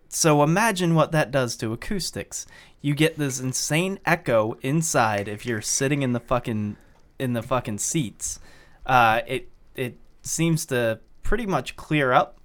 So 0.09 0.43
imagine 0.43 0.95
what 0.95 1.11
that 1.11 1.31
does 1.31 1.55
to 1.57 1.71
acoustics. 1.71 2.45
You 2.81 2.95
get 2.95 3.17
this 3.17 3.39
insane 3.39 3.99
echo 4.05 4.57
inside 4.61 5.27
if 5.27 5.45
you're 5.45 5.61
sitting 5.61 6.01
in 6.01 6.13
the 6.13 6.19
fucking 6.19 6.77
in 7.19 7.33
the 7.33 7.43
fucking 7.43 7.77
seats. 7.77 8.39
Uh, 8.85 9.21
it 9.27 9.49
it 9.75 9.97
seems 10.21 10.65
to 10.67 10.99
pretty 11.23 11.45
much 11.45 11.75
clear 11.75 12.11
up 12.11 12.39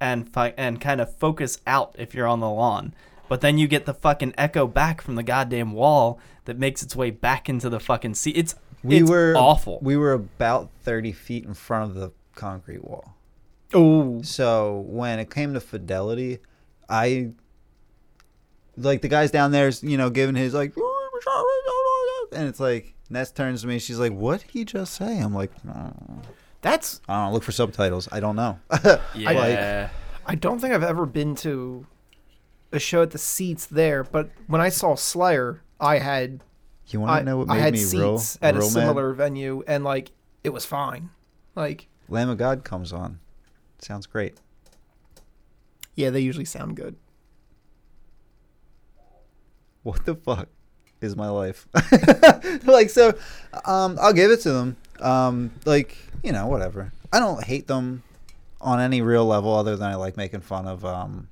and 0.00 0.28
fi- 0.28 0.54
and 0.56 0.80
kind 0.80 1.00
of 1.00 1.14
focus 1.16 1.58
out 1.66 1.94
if 1.98 2.14
you're 2.14 2.26
on 2.26 2.40
the 2.40 2.48
lawn. 2.48 2.94
But 3.28 3.40
then 3.40 3.58
you 3.58 3.66
get 3.66 3.86
the 3.86 3.94
fucking 3.94 4.34
echo 4.36 4.66
back 4.66 5.00
from 5.00 5.14
the 5.14 5.22
goddamn 5.22 5.72
wall 5.72 6.20
that 6.44 6.58
makes 6.58 6.82
its 6.82 6.94
way 6.94 7.10
back 7.10 7.48
into 7.48 7.70
the 7.70 7.80
fucking 7.80 8.14
seat. 8.14 8.36
It's 8.36 8.54
We 8.84 8.98
it's 8.98 9.10
were 9.10 9.34
awful. 9.36 9.78
We 9.82 9.96
were 9.96 10.12
about 10.12 10.70
thirty 10.82 11.12
feet 11.12 11.44
in 11.44 11.54
front 11.54 11.90
of 11.90 11.96
the 11.96 12.12
concrete 12.34 12.84
wall. 12.84 13.16
Oh, 13.72 14.22
So 14.22 14.84
when 14.86 15.18
it 15.18 15.30
came 15.30 15.54
to 15.54 15.60
fidelity, 15.60 16.38
I 16.88 17.32
like 18.76 19.02
the 19.02 19.08
guys 19.08 19.30
down 19.30 19.50
there's 19.50 19.82
you 19.82 19.96
know 19.96 20.10
giving 20.10 20.36
his 20.36 20.54
like, 20.54 20.74
and 22.32 22.48
it's 22.48 22.60
like 22.60 22.94
Ness 23.10 23.32
turns 23.32 23.62
to 23.62 23.66
me. 23.66 23.78
She's 23.78 23.98
like, 23.98 24.12
"What 24.12 24.40
did 24.40 24.50
he 24.50 24.64
just 24.64 24.94
say?" 24.94 25.18
I'm 25.18 25.34
like, 25.34 25.50
"No." 25.64 26.20
that's. 26.60 27.00
I 27.08 27.14
don't 27.16 27.26
know. 27.28 27.34
Look 27.34 27.42
for 27.42 27.52
subtitles. 27.52 28.08
I 28.12 28.20
don't 28.20 28.36
know. 28.36 28.58
yeah. 29.14 29.88
I 30.26 30.34
don't 30.34 30.58
think 30.58 30.72
I've 30.72 30.82
ever 30.82 31.06
been 31.06 31.34
to 31.36 31.86
a 32.72 32.78
show 32.78 33.02
at 33.02 33.10
the 33.10 33.18
seats 33.18 33.66
there, 33.66 34.02
but 34.02 34.30
when 34.46 34.60
I 34.60 34.70
saw 34.70 34.94
Slayer, 34.94 35.62
I 35.78 35.98
had 35.98 36.42
you 36.88 37.00
want 37.00 37.12
I, 37.12 37.18
to 37.20 37.24
know 37.24 37.38
what 37.38 37.48
made 37.48 37.54
I 37.54 37.58
had 37.58 37.72
me 37.72 37.78
seats 37.78 37.94
real, 37.94 38.22
at 38.42 38.54
a 38.54 38.58
real 38.58 38.66
mad? 38.68 38.72
similar 38.72 39.12
venue, 39.12 39.62
and 39.66 39.84
like 39.84 40.10
it 40.42 40.50
was 40.50 40.64
fine. 40.64 41.10
Like 41.54 41.88
Lamb 42.08 42.28
of 42.28 42.38
God 42.38 42.64
comes 42.64 42.92
on. 42.92 43.18
Sounds 43.78 44.06
great. 44.06 44.38
yeah, 45.94 46.10
they 46.10 46.20
usually 46.20 46.44
sound 46.44 46.76
good. 46.76 46.96
what 49.82 50.04
the 50.06 50.14
fuck 50.14 50.48
is 51.00 51.14
my 51.16 51.28
life? 51.28 51.68
like 52.64 52.90
so, 52.90 53.08
um, 53.64 53.98
I'll 54.00 54.12
give 54.12 54.30
it 54.30 54.40
to 54.40 54.52
them. 54.52 54.76
Um, 55.00 55.52
like 55.64 55.96
you 56.22 56.32
know, 56.32 56.46
whatever. 56.46 56.92
I 57.12 57.20
don't 57.20 57.44
hate 57.44 57.66
them 57.66 58.02
on 58.60 58.80
any 58.80 59.02
real 59.02 59.26
level, 59.26 59.54
other 59.54 59.76
than 59.76 59.88
I 59.90 59.94
like 59.94 60.16
making 60.16 60.40
fun 60.40 60.66
of 60.66 60.84
um, 60.84 61.28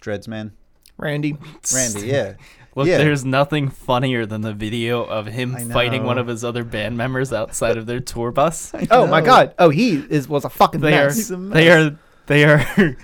Dreadsman, 0.00 0.52
Randy, 0.96 1.36
Randy. 1.74 2.06
Yeah, 2.06 2.34
Look, 2.76 2.88
Yeah. 2.88 2.98
there's 2.98 3.24
nothing 3.24 3.68
funnier 3.68 4.26
than 4.26 4.40
the 4.40 4.52
video 4.52 5.02
of 5.04 5.26
him 5.26 5.54
fighting 5.70 6.02
one 6.04 6.18
of 6.18 6.26
his 6.26 6.44
other 6.44 6.64
band 6.64 6.96
members 6.96 7.32
outside 7.32 7.76
of 7.76 7.86
their 7.86 8.00
tour 8.00 8.32
bus. 8.32 8.72
oh 8.90 9.06
my 9.06 9.20
god, 9.20 9.54
oh 9.58 9.70
he 9.70 9.96
is 10.10 10.28
was 10.28 10.44
a 10.44 10.50
fucking 10.50 10.80
They 10.80 10.94
are, 10.98 11.06
mess. 11.06 11.16
He's 11.16 11.30
a 11.30 11.36
they 11.36 11.70
are, 11.70 11.96
they 12.26 12.44
are 12.46 12.96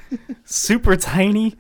super 0.44 0.96
tiny, 0.96 1.54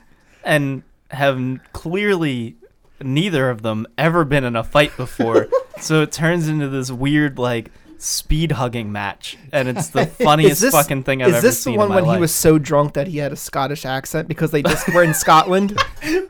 and 0.44 0.82
have 1.12 1.38
clearly 1.72 2.56
neither 3.02 3.48
of 3.50 3.62
them 3.62 3.86
ever 3.96 4.24
been 4.24 4.44
in 4.44 4.56
a 4.56 4.64
fight 4.64 4.96
before. 4.96 5.48
so 5.80 6.02
it 6.02 6.10
turns 6.12 6.48
into 6.48 6.68
this 6.68 6.90
weird 6.90 7.38
like 7.38 7.70
speed 7.98 8.52
hugging 8.52 8.90
match, 8.90 9.38
and 9.52 9.68
it's 9.68 9.88
the 9.88 10.06
funniest 10.06 10.60
this- 10.62 10.72
fucking 10.72 11.04
thing 11.04 11.22
I've 11.22 11.28
ever 11.28 11.40
seen. 11.42 11.48
is 11.48 11.54
this 11.56 11.64
the 11.64 11.72
one 11.76 11.90
when 11.90 12.04
life. 12.06 12.16
he 12.16 12.20
was 12.20 12.34
so 12.34 12.58
drunk 12.58 12.94
that 12.94 13.06
he 13.06 13.18
had 13.18 13.30
a 13.32 13.36
Scottish 13.36 13.84
accent 13.86 14.26
because 14.26 14.50
they 14.50 14.62
just 14.62 14.88
were 14.92 15.04
in 15.04 15.14
Scotland? 15.14 15.78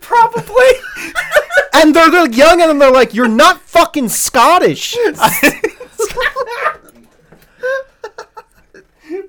probably? 0.00 0.64
And 1.72 1.94
they're, 1.94 2.10
they're 2.10 2.30
young 2.30 2.60
and 2.60 2.80
they're 2.80 2.90
like, 2.90 3.14
"You're 3.14 3.28
not 3.28 3.60
fucking 3.60 4.08
Scottish." 4.08 4.96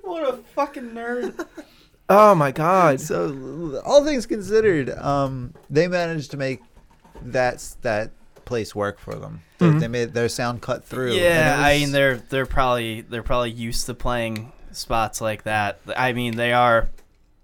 what 0.01 0.33
a 0.33 0.37
fucking 0.55 0.91
nerd. 0.91 1.45
oh 2.09 2.35
my 2.35 2.51
god. 2.51 2.99
So 2.99 3.81
all 3.85 4.03
things 4.03 4.25
considered, 4.25 4.89
um, 4.89 5.53
they 5.69 5.87
managed 5.87 6.31
to 6.31 6.37
make 6.37 6.61
that 7.23 7.75
that 7.81 8.11
place 8.45 8.75
work 8.75 8.99
for 8.99 9.15
them. 9.15 9.41
They, 9.59 9.69
they 9.71 9.87
made 9.87 10.13
their 10.13 10.27
sound 10.27 10.61
cut 10.61 10.83
through. 10.83 11.13
Yeah, 11.13 11.57
it 11.57 11.63
I 11.63 11.79
mean 11.79 11.91
they're 11.91 12.17
they're 12.17 12.45
probably 12.45 13.01
they're 13.01 13.23
probably 13.23 13.51
used 13.51 13.85
to 13.85 13.93
playing 13.93 14.51
spots 14.71 15.21
like 15.21 15.43
that. 15.43 15.79
I 15.95 16.13
mean 16.13 16.35
they 16.35 16.51
are 16.51 16.89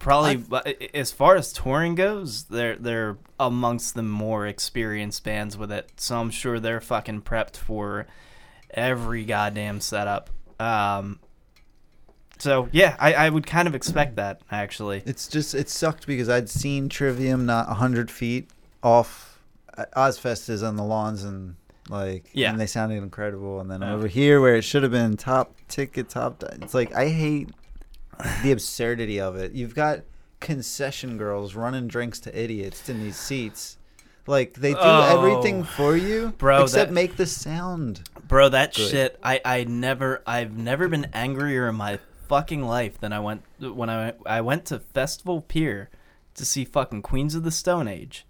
probably 0.08 0.38
but 0.38 0.68
i- 0.68 0.90
as 0.94 1.12
far 1.12 1.36
as 1.36 1.52
touring 1.54 1.96
goes, 1.96 2.44
they're 2.46 2.76
they're 2.78 3.18
amongst 3.40 3.94
the 3.96 4.04
more 4.04 4.48
experienced 4.48 5.24
bands 5.24 5.58
with 5.58 5.72
it. 5.72 5.92
So 5.98 6.20
I'm 6.20 6.32
sure 6.32 6.60
they're 6.60 6.82
fucking 6.82 7.22
prepped 7.24 7.58
for 7.58 8.08
every 8.72 9.26
goddamn 9.26 9.80
setup. 9.82 10.30
Um 10.60 11.20
so 12.40 12.70
yeah, 12.72 12.96
I, 13.00 13.14
I 13.14 13.30
would 13.30 13.48
kind 13.48 13.68
of 13.68 13.74
expect 13.76 14.16
that 14.18 14.42
actually. 14.52 15.02
It's 15.06 15.28
just 15.28 15.56
it 15.56 15.70
sucked 15.70 16.06
because 16.06 16.30
I'd 16.30 16.50
seen 16.50 16.88
Trivium 16.90 17.46
not 17.46 17.68
hundred 17.68 18.12
feet 18.12 18.50
off. 18.84 19.40
uh, 19.78 19.86
Ozzfest 19.96 20.50
is 20.50 20.62
on 20.64 20.76
the 20.76 20.84
lawns 20.84 21.24
and 21.24 21.56
like 21.90 22.30
Yeah. 22.34 22.52
and 22.52 22.60
they 22.60 22.68
sounded 22.68 23.02
incredible. 23.02 23.60
And 23.60 23.72
then 23.72 23.82
over 23.82 24.08
here 24.08 24.40
where 24.40 24.56
it 24.56 24.64
should 24.64 24.84
have 24.84 24.92
been 24.92 25.18
top 25.18 25.56
ticket, 25.68 26.10
top. 26.10 26.44
It's 26.62 26.74
like 26.76 26.94
I 26.94 27.10
hate 27.10 27.50
the 28.44 28.52
absurdity 28.52 29.20
of 29.20 29.36
it. 29.36 29.52
You've 29.54 29.76
got 29.76 30.02
concession 30.40 31.18
girls 31.18 31.56
running 31.56 31.88
drinks 31.88 32.20
to 32.22 32.40
idiots 32.40 32.88
in 32.90 33.02
these 33.02 33.18
seats. 33.18 33.78
Like 34.26 34.54
they 34.56 34.74
do 34.74 34.80
Oh. 34.82 35.18
everything 35.18 35.64
for 35.64 35.96
you, 35.96 36.34
Bro, 36.38 36.64
except 36.64 36.90
that- 36.90 36.94
make 36.94 37.16
the 37.18 37.26
sound. 37.26 38.02
Bro, 38.28 38.50
that 38.50 38.74
Good. 38.76 38.90
shit, 38.92 39.20
I, 39.24 39.40
I 39.46 39.64
never, 39.64 40.22
I've 40.28 40.58
never 40.58 40.88
been 40.90 41.08
angrier 41.14 41.70
in 41.70 41.76
my 41.76 42.00
fucking 42.28 42.62
life 42.62 43.00
than 43.00 43.14
I 43.14 43.20
went 43.22 43.44
when 43.60 43.90
I 43.90 44.14
I 44.26 44.42
went 44.42 44.66
to 44.66 44.80
Festival 44.80 45.40
Pier 45.42 45.90
to 46.36 46.46
see 46.46 46.66
fucking 46.66 47.02
Queens 47.04 47.36
of 47.36 47.44
the 47.44 47.52
Stone 47.52 47.88
Age, 47.88 48.26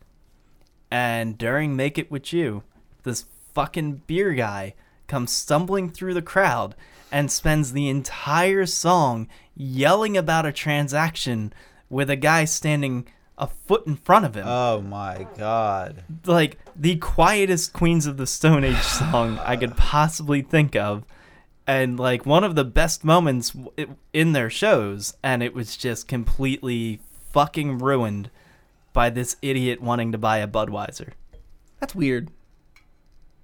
and 0.91 1.35
during 1.37 1.75
Make 1.75 1.97
It 1.97 2.11
wit 2.11 2.23
Chu, 2.25 2.61
this 3.03 3.25
fucking 3.53 4.03
beer 4.07 4.33
guy 4.33 4.75
comes 5.07 5.31
stumbling 5.31 5.89
through 5.89 6.13
the 6.13 6.21
crowd 6.21 6.75
and 7.11 7.31
spends 7.31 7.71
the 7.71 7.89
entire 7.89 8.65
song 8.65 9.27
yelling 9.55 10.17
about 10.17 10.45
a 10.45 10.51
transaction 10.51 11.53
with 11.89 12.09
a 12.09 12.15
guy 12.15 12.45
standing 12.45 13.07
a 13.37 13.47
foot 13.47 13.85
in 13.85 13.95
front 13.95 14.25
of 14.25 14.35
him 14.35 14.45
Oh 14.47 14.81
my 14.81 15.27
god! 15.37 16.03
like 16.25 16.57
the 16.75 16.95
quietest 16.97 17.73
Queens 17.73 18.05
of 18.05 18.17
the 18.17 18.27
Stone 18.27 18.63
Age 18.63 18.81
song 18.81 19.39
I 19.39 19.55
could 19.55 19.77
possibly 19.77 20.41
think 20.41 20.75
of, 20.75 21.05
and 21.65 21.99
like 21.99 22.25
one 22.25 22.43
of 22.43 22.55
the 22.55 22.65
best 22.65 23.03
moments 23.03 23.55
in 24.13 24.31
their 24.33 24.49
shows, 24.49 25.15
and 25.23 25.43
it 25.43 25.53
was 25.53 25.77
just 25.77 26.07
completely 26.07 26.99
fucking 27.31 27.77
ruined 27.77 28.29
by 28.93 29.09
this 29.11 29.35
idiot 29.43 29.81
wanting 29.81 30.11
to 30.11 30.17
buy 30.17 30.37
a 30.39 30.47
Budweiser. 30.47 31.11
That's 31.79 31.93
weird. 31.93 32.31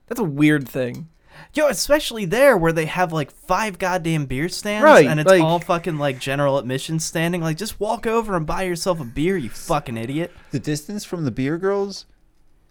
That's 0.08 0.20
a 0.20 0.24
weird 0.24 0.68
thing. 0.68 1.10
Yo, 1.54 1.68
especially 1.68 2.26
there 2.26 2.58
where 2.58 2.72
they 2.72 2.86
have 2.86 3.14
like 3.14 3.32
five 3.32 3.78
goddamn 3.78 4.26
beer 4.26 4.50
stands, 4.50 4.84
Right, 4.84 5.06
and 5.06 5.20
it's 5.20 5.30
like- 5.30 5.42
all 5.42 5.60
fucking 5.60 5.98
like 5.98 6.20
general 6.20 6.58
admission 6.58 7.00
standing. 7.00 7.42
Like, 7.42 7.58
just 7.58 7.80
walk 7.80 8.08
over 8.08 8.36
and 8.36 8.46
buy 8.46 8.64
yourself 8.64 9.00
a 9.00 9.06
beer, 9.06 9.38
you 9.38 9.50
fucking 9.50 9.98
idiot. 9.98 10.32
The 10.52 10.60
distance 10.60 11.06
from 11.06 11.26
the 11.26 11.32
beer 11.32 11.58
girls, 11.58 12.06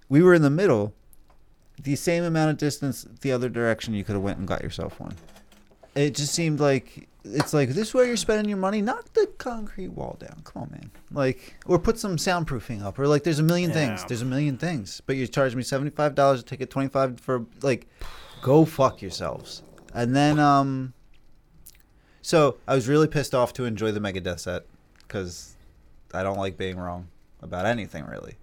we 0.08 0.22
were 0.22 0.34
in 0.34 0.42
the 0.42 0.50
middle. 0.50 0.94
The 1.82 1.96
same 1.96 2.22
amount 2.24 2.50
of 2.50 2.58
distance 2.58 3.06
the 3.22 3.32
other 3.32 3.48
direction 3.48 3.94
you 3.94 4.04
could 4.04 4.14
have 4.14 4.22
went 4.22 4.38
and 4.38 4.46
got 4.46 4.62
yourself 4.62 5.00
one. 5.00 5.14
It 5.94 6.14
just 6.14 6.34
seemed 6.34 6.60
like 6.60 7.08
it's 7.24 7.54
like 7.54 7.68
this 7.70 7.88
is 7.88 7.94
where 7.94 8.04
you're 8.04 8.16
spending 8.16 8.48
your 8.48 8.58
money. 8.58 8.82
Knock 8.82 9.12
the 9.14 9.26
concrete 9.38 9.88
wall 9.88 10.16
down. 10.18 10.42
Come 10.44 10.62
on, 10.64 10.70
man. 10.70 10.90
Like 11.10 11.54
or 11.66 11.78
put 11.78 11.98
some 11.98 12.16
soundproofing 12.16 12.82
up. 12.82 12.98
Or 12.98 13.06
like 13.06 13.24
there's 13.24 13.38
a 13.38 13.42
million 13.44 13.72
things. 13.72 14.04
There's 14.04 14.22
a 14.22 14.26
million 14.26 14.58
things. 14.58 15.00
But 15.06 15.16
you 15.16 15.26
charge 15.26 15.54
me 15.54 15.62
seventy 15.62 15.90
five 15.90 16.14
dollars 16.14 16.40
to 16.40 16.44
take 16.44 16.58
a 16.60 16.64
ticket, 16.64 16.70
twenty 16.70 16.88
five 16.88 17.20
for 17.20 17.46
like 17.62 17.86
go 18.42 18.66
fuck 18.66 19.00
yourselves. 19.00 19.62
And 19.94 20.14
then 20.14 20.38
um 20.38 20.92
so 22.20 22.58
I 22.68 22.74
was 22.74 22.86
really 22.86 23.08
pissed 23.08 23.34
off 23.34 23.52
to 23.54 23.64
enjoy 23.64 23.90
the 23.92 24.00
Megadeth 24.00 24.40
set 24.40 24.66
because 24.98 25.56
I 26.12 26.22
don't 26.22 26.38
like 26.38 26.58
being 26.58 26.76
wrong 26.76 27.08
about 27.40 27.66
anything 27.66 28.04
really, 28.04 28.36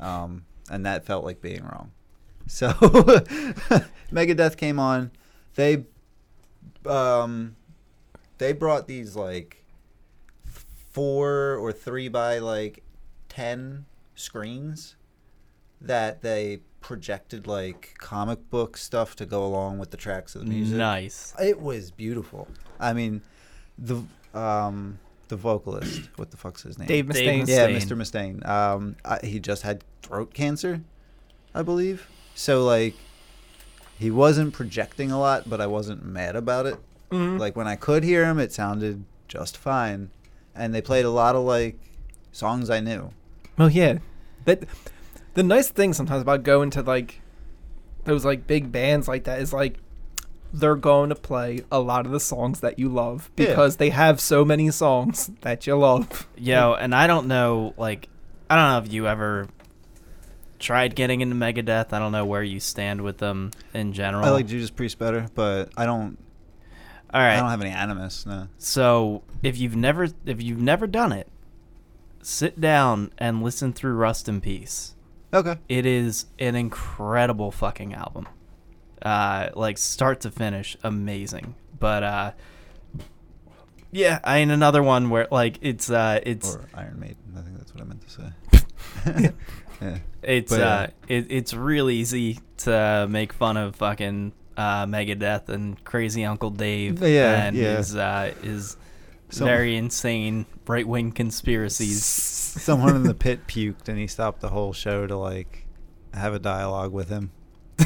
um, 0.00 0.44
and 0.70 0.84
that 0.84 1.06
felt 1.06 1.24
like 1.24 1.40
being 1.40 1.62
wrong. 1.62 1.92
So 2.46 2.68
Megadeth 4.12 4.58
came 4.58 4.78
on. 4.78 5.10
They 5.54 5.84
um, 6.84 7.56
they 8.36 8.52
brought 8.52 8.86
these 8.86 9.16
like 9.16 9.64
four 10.90 11.56
or 11.56 11.72
three 11.72 12.08
by 12.08 12.40
like 12.40 12.82
ten 13.30 13.86
screens 14.14 14.96
that 15.86 16.22
they 16.22 16.60
projected 16.80 17.46
like 17.46 17.94
comic 17.98 18.50
book 18.50 18.76
stuff 18.76 19.16
to 19.16 19.24
go 19.24 19.44
along 19.44 19.78
with 19.78 19.90
the 19.90 19.96
tracks 19.96 20.34
of 20.34 20.42
the 20.42 20.46
music. 20.48 20.76
Nice. 20.76 21.34
It 21.42 21.60
was 21.60 21.90
beautiful. 21.90 22.48
I 22.78 22.92
mean, 22.92 23.22
the 23.78 24.02
um 24.34 24.98
the 25.28 25.36
vocalist, 25.36 26.10
what 26.16 26.30
the 26.30 26.36
fuck's 26.36 26.62
his 26.62 26.78
name? 26.78 26.86
Dave 26.88 27.08
Dave 27.08 27.44
Mustaine. 27.44 27.48
Yeah, 27.48 27.68
Mr. 27.68 27.96
Mustaine. 27.96 28.46
Um, 28.46 28.96
I, 29.04 29.18
he 29.24 29.40
just 29.40 29.62
had 29.62 29.82
throat 30.02 30.34
cancer, 30.34 30.82
I 31.54 31.62
believe. 31.62 32.08
So 32.34 32.64
like, 32.64 32.94
he 33.98 34.10
wasn't 34.10 34.52
projecting 34.52 35.10
a 35.10 35.18
lot, 35.18 35.48
but 35.48 35.60
I 35.60 35.66
wasn't 35.66 36.04
mad 36.04 36.36
about 36.36 36.66
it. 36.66 36.76
Mhm. 37.10 37.38
Like 37.38 37.56
when 37.56 37.66
I 37.66 37.76
could 37.76 38.04
hear 38.04 38.26
him, 38.26 38.38
it 38.38 38.52
sounded 38.52 39.04
just 39.28 39.56
fine, 39.56 40.10
and 40.54 40.74
they 40.74 40.82
played 40.82 41.04
a 41.04 41.10
lot 41.10 41.34
of 41.36 41.44
like 41.44 41.78
songs 42.32 42.68
I 42.68 42.80
knew. 42.80 43.10
Oh 43.58 43.68
yeah, 43.68 43.98
that 44.44 44.64
the 45.34 45.42
nice 45.42 45.68
thing 45.68 45.92
sometimes 45.92 46.22
about 46.22 46.42
going 46.42 46.70
to 46.70 46.82
like 46.82 47.20
those 48.04 48.24
like 48.24 48.46
big 48.46 48.70
bands 48.72 49.08
like 49.08 49.24
that 49.24 49.40
is 49.40 49.52
like 49.52 49.78
they're 50.52 50.76
going 50.76 51.08
to 51.08 51.14
play 51.16 51.60
a 51.72 51.80
lot 51.80 52.06
of 52.06 52.12
the 52.12 52.20
songs 52.20 52.60
that 52.60 52.78
you 52.78 52.88
love 52.88 53.30
Yeah. 53.36 53.46
because 53.48 53.76
they 53.78 53.90
have 53.90 54.20
so 54.20 54.44
many 54.44 54.70
songs 54.70 55.28
that 55.40 55.66
you 55.66 55.76
love. 55.76 56.28
Yo, 56.36 56.74
and 56.74 56.94
I 56.94 57.08
don't 57.08 57.26
know, 57.26 57.74
like, 57.76 58.08
I 58.48 58.54
don't 58.54 58.68
know 58.70 58.78
if 58.86 58.92
you 58.92 59.08
ever 59.08 59.48
tried 60.60 60.94
getting 60.94 61.20
into 61.22 61.34
Megadeth. 61.34 61.92
I 61.92 61.98
don't 61.98 62.12
know 62.12 62.24
where 62.24 62.42
you 62.44 62.60
stand 62.60 63.00
with 63.02 63.18
them 63.18 63.50
in 63.72 63.92
general. 63.92 64.24
I 64.24 64.30
like 64.30 64.46
Judas 64.46 64.70
Priest 64.70 64.96
better, 64.98 65.26
but 65.34 65.70
I 65.76 65.86
don't. 65.86 66.18
All 67.12 67.20
right. 67.20 67.34
I 67.34 67.40
don't 67.40 67.50
have 67.50 67.60
any 67.60 67.70
animus. 67.70 68.24
No. 68.24 68.46
So 68.58 69.22
if 69.42 69.58
you've 69.58 69.74
never 69.76 70.08
if 70.24 70.40
you've 70.42 70.60
never 70.60 70.86
done 70.86 71.10
it, 71.12 71.26
sit 72.22 72.60
down 72.60 73.10
and 73.18 73.42
listen 73.42 73.72
through 73.72 73.94
Rust 73.94 74.28
in 74.28 74.40
Peace. 74.40 74.93
Okay. 75.34 75.58
It 75.68 75.84
is 75.84 76.26
an 76.38 76.54
incredible 76.54 77.50
fucking 77.50 77.92
album. 77.94 78.28
Uh, 79.02 79.50
like 79.54 79.76
start 79.78 80.20
to 80.20 80.30
finish, 80.30 80.76
amazing. 80.82 81.56
But 81.78 82.02
uh, 82.02 82.32
yeah, 83.90 84.20
I 84.24 84.38
mean 84.40 84.50
another 84.50 84.82
one 84.82 85.10
where 85.10 85.28
like 85.30 85.58
it's 85.60 85.90
uh 85.90 86.20
it's 86.24 86.54
Or 86.54 86.68
Iron 86.74 86.98
Maiden. 87.00 87.16
I 87.36 87.42
think 87.42 87.58
that's 87.58 87.74
what 87.74 87.82
I 87.82 87.84
meant 87.84 88.02
to 88.02 88.10
say. 88.10 89.32
yeah. 89.82 89.98
it's 90.22 90.50
but, 90.50 90.60
uh 90.60 90.86
it, 91.08 91.26
it's 91.30 91.52
real 91.54 91.90
easy 91.90 92.38
to 92.58 93.06
make 93.10 93.32
fun 93.32 93.56
of 93.56 93.76
fucking 93.76 94.32
uh 94.56 94.86
Megadeth 94.86 95.48
and 95.48 95.82
Crazy 95.84 96.24
Uncle 96.24 96.50
Dave 96.50 97.02
Yeah, 97.02 97.44
and 97.44 97.56
yeah. 97.56 97.76
his 97.76 97.94
uh 97.94 98.32
his 98.42 98.76
Some- 99.28 99.46
very 99.46 99.76
insane 99.76 100.46
right 100.66 100.86
wing 100.86 101.12
conspiracies. 101.12 102.04
Someone 102.56 102.96
in 102.96 103.02
the 103.02 103.14
pit 103.14 103.46
puked, 103.46 103.88
and 103.88 103.98
he 103.98 104.06
stopped 104.06 104.40
the 104.40 104.50
whole 104.50 104.72
show 104.72 105.06
to 105.06 105.16
like 105.16 105.66
have 106.12 106.34
a 106.34 106.38
dialogue 106.38 106.92
with 106.92 107.08
him. 107.08 107.32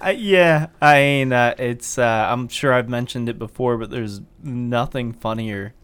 I, 0.00 0.16
yeah, 0.16 0.68
I 0.80 1.00
mean, 1.00 1.32
uh, 1.32 1.54
it's. 1.58 1.98
Uh, 1.98 2.26
I'm 2.30 2.48
sure 2.48 2.72
I've 2.72 2.88
mentioned 2.88 3.28
it 3.28 3.38
before, 3.38 3.76
but 3.76 3.90
there's 3.90 4.20
nothing 4.42 5.12
funnier 5.12 5.74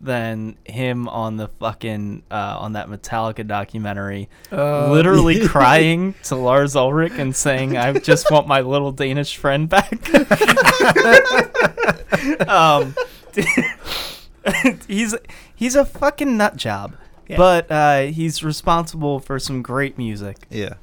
than 0.00 0.56
him 0.64 1.08
on 1.08 1.36
the 1.36 1.46
fucking 1.46 2.24
uh, 2.28 2.56
on 2.58 2.72
that 2.72 2.88
Metallica 2.88 3.46
documentary, 3.46 4.28
Uh, 4.50 4.90
literally 4.90 5.46
crying 5.46 6.14
to 6.24 6.34
Lars 6.34 6.74
Ulrich 6.74 7.12
and 7.16 7.36
saying, 7.36 7.76
"I 7.76 7.92
just 7.92 8.28
want 8.30 8.48
my 8.48 8.62
little 8.62 8.90
Danish 8.90 9.36
friend 9.36 9.68
back." 9.68 9.92
um, 12.48 12.96
he's 14.88 15.14
he's 15.54 15.74
a 15.76 15.84
fucking 15.84 16.36
nut 16.36 16.56
job, 16.56 16.94
Yeah. 17.28 17.36
but 17.36 17.70
uh, 17.70 18.00
he's 18.02 18.42
responsible 18.42 19.20
for 19.20 19.38
some 19.38 19.62
great 19.62 19.96
music. 19.98 20.36
Yeah. 20.50 20.74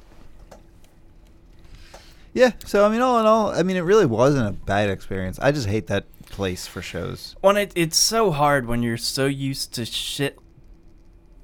Yeah. 2.32 2.52
So 2.64 2.84
I 2.86 2.88
mean, 2.88 3.00
all 3.00 3.18
in 3.18 3.26
all, 3.26 3.50
I 3.50 3.62
mean, 3.62 3.76
it 3.76 3.80
really 3.82 4.06
wasn't 4.06 4.48
a 4.48 4.52
bad 4.52 4.90
experience. 4.90 5.38
I 5.40 5.52
just 5.52 5.66
hate 5.66 5.88
that 5.88 6.04
place 6.26 6.66
for 6.66 6.80
shows. 6.80 7.34
When 7.40 7.56
it, 7.56 7.72
it's 7.74 7.96
so 7.98 8.30
hard 8.30 8.66
when 8.66 8.82
you're 8.82 8.96
so 8.96 9.26
used 9.26 9.74
to 9.74 9.84
shit 9.84 10.38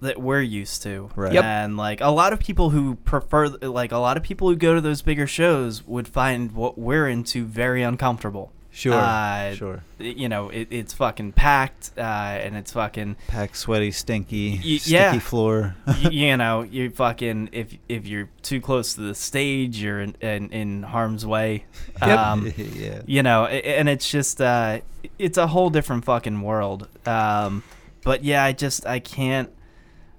that 0.01 0.21
we're 0.21 0.43
used 0.43 0.83
to. 0.85 1.11
Right. 1.17 1.33
Yep. 1.33 1.45
And 1.45 1.77
like 1.77 2.01
a 2.01 2.11
lot 2.11 2.33
of 2.33 2.39
people 2.39 2.71
who 2.71 2.95
prefer 2.97 3.49
like 3.49 3.91
a 3.93 3.99
lot 3.99 4.17
of 4.17 4.23
people 4.23 4.49
who 4.49 4.55
go 4.57 4.75
to 4.75 4.81
those 4.81 5.03
bigger 5.03 5.27
shows 5.27 5.85
would 5.87 6.07
find 6.07 6.53
what 6.53 6.79
we're 6.79 7.09
into 7.09 7.45
very 7.45 7.83
uncomfortable. 7.83 8.53
Sure. 8.77 8.93
Uh, 8.93 9.55
sure. 9.55 9.83
You 9.99 10.29
know, 10.29 10.51
it, 10.51 10.69
it's 10.71 10.93
fucking 10.93 11.33
packed 11.33 11.93
uh, 11.97 12.01
and 12.03 12.55
it's 12.55 12.73
fucking 12.73 13.17
Packed, 13.27 13.57
sweaty, 13.57 13.91
stinky, 13.91 14.61
Y- 14.63 14.77
sticky 14.77 14.91
yeah. 14.93 15.19
floor. 15.19 15.75
y- 15.87 16.11
you 16.11 16.37
know, 16.37 16.61
you 16.61 16.91
fucking 16.91 17.49
if 17.53 17.75
if 17.89 18.07
you're 18.07 18.29
too 18.43 18.61
close 18.61 18.93
to 18.93 19.01
the 19.01 19.15
stage, 19.15 19.81
you're 19.83 20.01
in 20.03 20.15
in, 20.21 20.51
in 20.51 20.83
harm's 20.83 21.25
way. 21.25 21.65
Yep. 22.03 22.19
Um, 22.19 22.53
yeah. 22.59 23.01
you 23.07 23.23
know 23.23 23.47
and 23.47 23.89
it's 23.89 24.11
just 24.11 24.43
uh 24.43 24.81
it's 25.19 25.39
a 25.39 25.47
whole 25.47 25.71
different 25.71 26.05
fucking 26.05 26.43
world 26.43 26.89
um 27.07 27.63
but 28.05 28.23
yeah 28.23 28.45
i 28.45 28.53
just 28.53 28.87
i 28.87 28.99
can't 28.99 29.49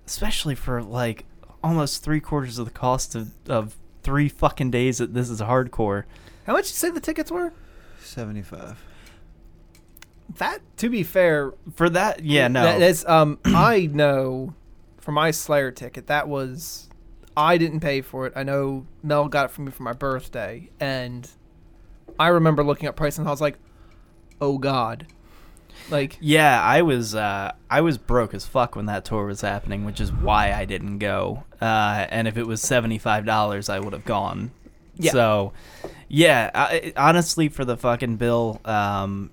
especially 0.07 0.55
for 0.55 0.81
like 0.81 1.25
almost 1.63 2.03
three 2.03 2.19
quarters 2.19 2.57
of 2.57 2.65
the 2.65 2.71
cost 2.71 3.13
of, 3.13 3.29
of 3.47 3.75
three 4.01 4.27
fucking 4.27 4.71
days 4.71 4.97
that 4.97 5.13
this 5.13 5.29
is 5.29 5.39
hardcore 5.39 6.05
How 6.47 6.53
much 6.53 6.63
did 6.65 6.71
you 6.71 6.77
say 6.77 6.89
the 6.89 6.99
tickets 6.99 7.29
were? 7.29 7.53
Seventy-five. 8.07 8.83
That, 10.39 10.59
to 10.77 10.89
be 10.89 11.03
fair, 11.03 11.53
for 11.73 11.89
that 11.89 12.23
yeah 12.23 12.47
no 12.49 12.63
That 12.63 12.81
is, 12.81 13.05
um, 13.05 13.39
I 13.45 13.87
know 13.91 14.53
for 14.97 15.11
my 15.11 15.31
Slayer 15.31 15.71
ticket 15.71 16.07
that 16.07 16.27
was 16.27 16.89
I 17.35 17.57
didn't 17.57 17.79
pay 17.81 18.01
for 18.01 18.25
it. 18.27 18.33
I 18.35 18.43
know 18.43 18.85
Mel 19.03 19.27
got 19.27 19.45
it 19.45 19.51
for 19.51 19.61
me 19.61 19.71
for 19.71 19.83
my 19.83 19.93
birthday, 19.93 20.69
and 20.79 21.29
I 22.19 22.27
remember 22.29 22.63
looking 22.63 22.89
up 22.89 22.95
price 22.95 23.17
and 23.17 23.27
I 23.27 23.31
was 23.31 23.41
like, 23.41 23.57
"Oh 24.41 24.57
God!" 24.57 25.07
Like, 25.89 26.17
yeah 26.19 26.61
i 26.61 26.81
was 26.81 27.13
uh 27.15 27.51
i 27.69 27.79
was 27.81 27.97
broke 27.99 28.33
as 28.33 28.45
fuck 28.45 28.75
when 28.75 28.87
that 28.87 29.05
tour 29.05 29.25
was 29.25 29.39
happening 29.41 29.85
which 29.85 30.01
is 30.01 30.11
why 30.11 30.51
i 30.51 30.65
didn't 30.65 30.97
go 30.97 31.43
uh 31.61 32.05
and 32.09 32.27
if 32.27 32.35
it 32.35 32.45
was 32.47 32.61
$75 32.61 33.69
i 33.69 33.79
would 33.79 33.93
have 33.93 34.03
gone 34.03 34.51
Yeah. 34.97 35.11
so 35.11 35.53
yeah 36.07 36.49
I, 36.53 36.93
honestly 36.95 37.49
for 37.49 37.65
the 37.65 37.75
fucking 37.77 38.15
bill 38.17 38.61
um 38.65 39.29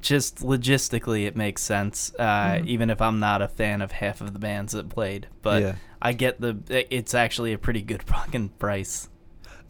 just 0.00 0.40
logistically 0.40 1.26
it 1.26 1.34
makes 1.36 1.62
sense 1.62 2.14
uh, 2.18 2.60
even 2.64 2.90
if 2.90 3.00
i'm 3.00 3.18
not 3.20 3.40
a 3.42 3.48
fan 3.48 3.80
of 3.80 3.90
half 3.92 4.20
of 4.20 4.32
the 4.34 4.38
bands 4.38 4.72
that 4.74 4.88
played 4.88 5.26
but 5.42 5.62
Yeah. 5.62 5.74
i 6.02 6.12
get 6.12 6.40
the 6.40 6.58
it's 6.94 7.14
actually 7.14 7.52
a 7.52 7.58
pretty 7.58 7.82
good 7.82 8.02
fucking 8.14 8.50
price 8.58 9.08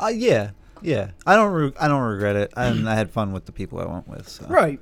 Uh, 0.01 0.09
yeah. 0.09 0.51
Yeah. 0.81 1.11
I 1.27 1.35
don't. 1.35 1.53
Re- 1.53 1.73
I 1.81 1.89
don't 1.89 2.03
regret 2.03 2.37
it, 2.37 2.53
and 2.57 2.89
I 2.89 2.95
had 2.95 3.11
fun 3.11 3.33
with 3.33 3.47
the 3.47 3.53
people 3.53 3.81
I 3.81 3.85
went 3.87 4.07
with. 4.07 4.29
So. 4.29 4.47
right? 4.47 4.79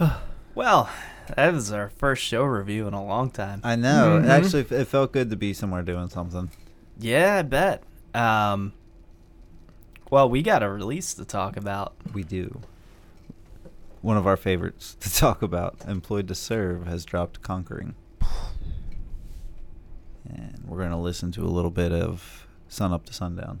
Yeah. 0.00 0.10
well 0.54 0.88
that 1.36 1.52
was 1.52 1.70
our 1.72 1.90
first 1.90 2.22
show 2.22 2.44
review 2.44 2.86
in 2.86 2.94
a 2.94 3.04
long 3.04 3.30
time 3.30 3.60
I 3.64 3.76
know. 3.76 4.18
Mhm. 4.20 4.24
It 4.24 4.28
actually, 4.30 4.66
it 4.78 4.86
felt 4.88 5.12
good 5.12 5.28
to 5.30 5.36
be 5.36 5.52
somewhere 5.52 5.82
doing 5.82 6.08
something. 6.08 6.50
Yeah 6.98 7.36
i 7.38 7.42
bet 7.42 7.82
um 8.14 8.72
well 10.10 10.28
we 10.28 10.42
got 10.42 10.62
a 10.62 10.68
release 10.68 11.14
to 11.14 11.24
talk 11.24 11.56
about 11.56 11.94
We 12.12 12.22
do. 12.22 12.60
One 14.00 14.16
of 14.16 14.26
our 14.26 14.36
favorites 14.36 14.96
to 15.00 15.12
talk 15.12 15.42
about, 15.42 15.76
Employed 15.86 16.28
to 16.28 16.34
Serve, 16.34 16.86
has 16.86 17.04
dropped 17.04 17.42
Conquering. 17.42 17.94
And 20.28 20.62
we're 20.66 20.78
going 20.78 20.90
to 20.90 20.96
listen 20.96 21.32
to 21.32 21.42
a 21.42 21.50
little 21.50 21.70
bit 21.70 21.92
of 21.92 22.46
Sun 22.68 22.92
Up 22.92 23.04
to 23.06 23.12
Sundown. 23.12 23.60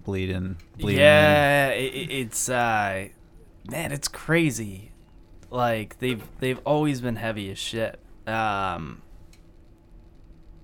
code 0.00 0.04
bleeding. 0.04 0.56
bleeding 0.78 0.96
in. 0.96 1.00
yeah, 1.00 1.68
it- 1.68 2.10
it's 2.10 2.48
uh, 2.48 3.08
man, 3.70 3.92
it's 3.92 4.08
crazy. 4.08 4.92
Like 5.50 5.98
they've 5.98 6.22
they've 6.38 6.60
always 6.64 7.00
been 7.00 7.16
heavy 7.16 7.50
as 7.50 7.58
shit, 7.58 7.98
um, 8.26 9.02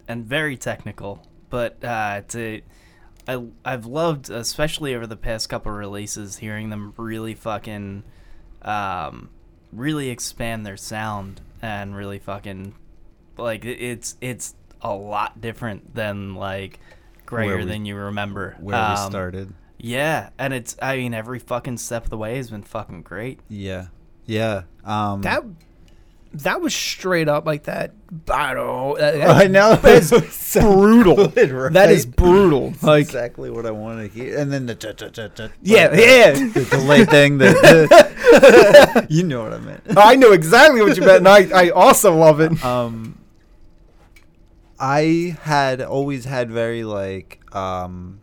and 0.09 0.25
very 0.25 0.57
technical. 0.57 1.27
But 1.51 1.83
uh, 1.85 2.23
to 2.29 2.61
I 3.29 3.45
I've 3.65 3.87
loved, 3.87 4.31
especially 4.31 4.95
over 4.95 5.07
the 5.07 5.17
past 5.17 5.49
couple 5.49 5.73
releases, 5.73 6.37
hearing 6.39 6.71
them 6.71 6.95
really 6.97 7.35
fucking, 7.35 8.05
um, 8.63 9.31
really 9.73 10.11
expand 10.11 10.65
their 10.65 10.77
sound 10.77 11.41
and 11.63 11.97
really 11.97 12.19
fucking, 12.21 12.75
like 13.37 13.65
it's 13.65 14.17
it's 14.21 14.55
a 14.83 14.95
lot 14.95 15.41
different 15.41 15.95
than 15.95 16.35
like 16.37 16.79
grayer 17.27 17.59
we- 17.59 17.65
than 17.65 17.85
you 17.85 17.97
remember. 17.97 18.57
Where 18.61 18.77
Um, 18.77 18.91
we 18.93 19.11
started. 19.11 19.53
yeah, 19.79 20.31
and 20.39 20.55
it's 20.55 20.77
I 20.81 20.97
mean 20.97 21.13
every 21.15 21.39
fucking 21.39 21.79
step 21.79 22.05
of 22.05 22.11
the 22.11 22.17
way 22.19 22.37
has 22.37 22.51
been 22.51 22.63
fucking 22.63 23.03
great. 23.03 23.41
Yeah. 23.49 23.87
Yeah. 24.25 24.63
Um, 24.85 25.23
That 25.23 25.43
that 26.33 26.61
was 26.61 26.75
straight 26.75 27.29
up 27.29 27.47
like 27.47 27.63
that. 27.63 27.93
I 28.31 28.53
don't. 28.53 28.99
That, 28.99 29.23
I 29.31 29.47
know. 29.47 29.75
That's 29.83 30.11
brutal. 30.61 31.29
good, 31.29 31.51
right? 31.53 31.73
That 31.73 31.91
is 31.91 32.05
brutal. 32.05 32.75
Like 32.83 33.07
exactly 33.07 33.49
what 33.51 33.65
I 33.65 33.71
want 33.71 34.01
to 34.01 34.09
hear. 34.09 34.37
And 34.39 34.53
then 34.53 34.67
the 34.67 34.75
tut, 34.75 34.99
tut, 34.99 35.15
tut, 35.15 35.35
tut, 35.37 35.53
yeah, 35.63 35.87
like 35.87 35.99
yeah. 36.01 36.33
the 36.33 36.67
delay 36.71 37.05
thing. 37.07 37.39
That 37.39 39.07
you 39.09 39.23
know 39.23 39.43
what 39.45 39.55
I 39.55 39.59
meant. 39.59 39.83
I 39.97 40.17
know 40.17 40.33
exactly 40.33 40.83
what 40.83 40.97
you 40.97 41.05
meant, 41.05 41.19
and 41.27 41.29
I, 41.29 41.67
I 41.67 41.71
also 41.71 42.15
love 42.15 42.41
it. 42.41 42.63
um 42.65 43.19
I 44.79 45.37
had 45.43 45.81
always 45.81 46.25
had 46.25 46.51
very 46.51 46.85
like 46.85 47.41
um 47.55 48.21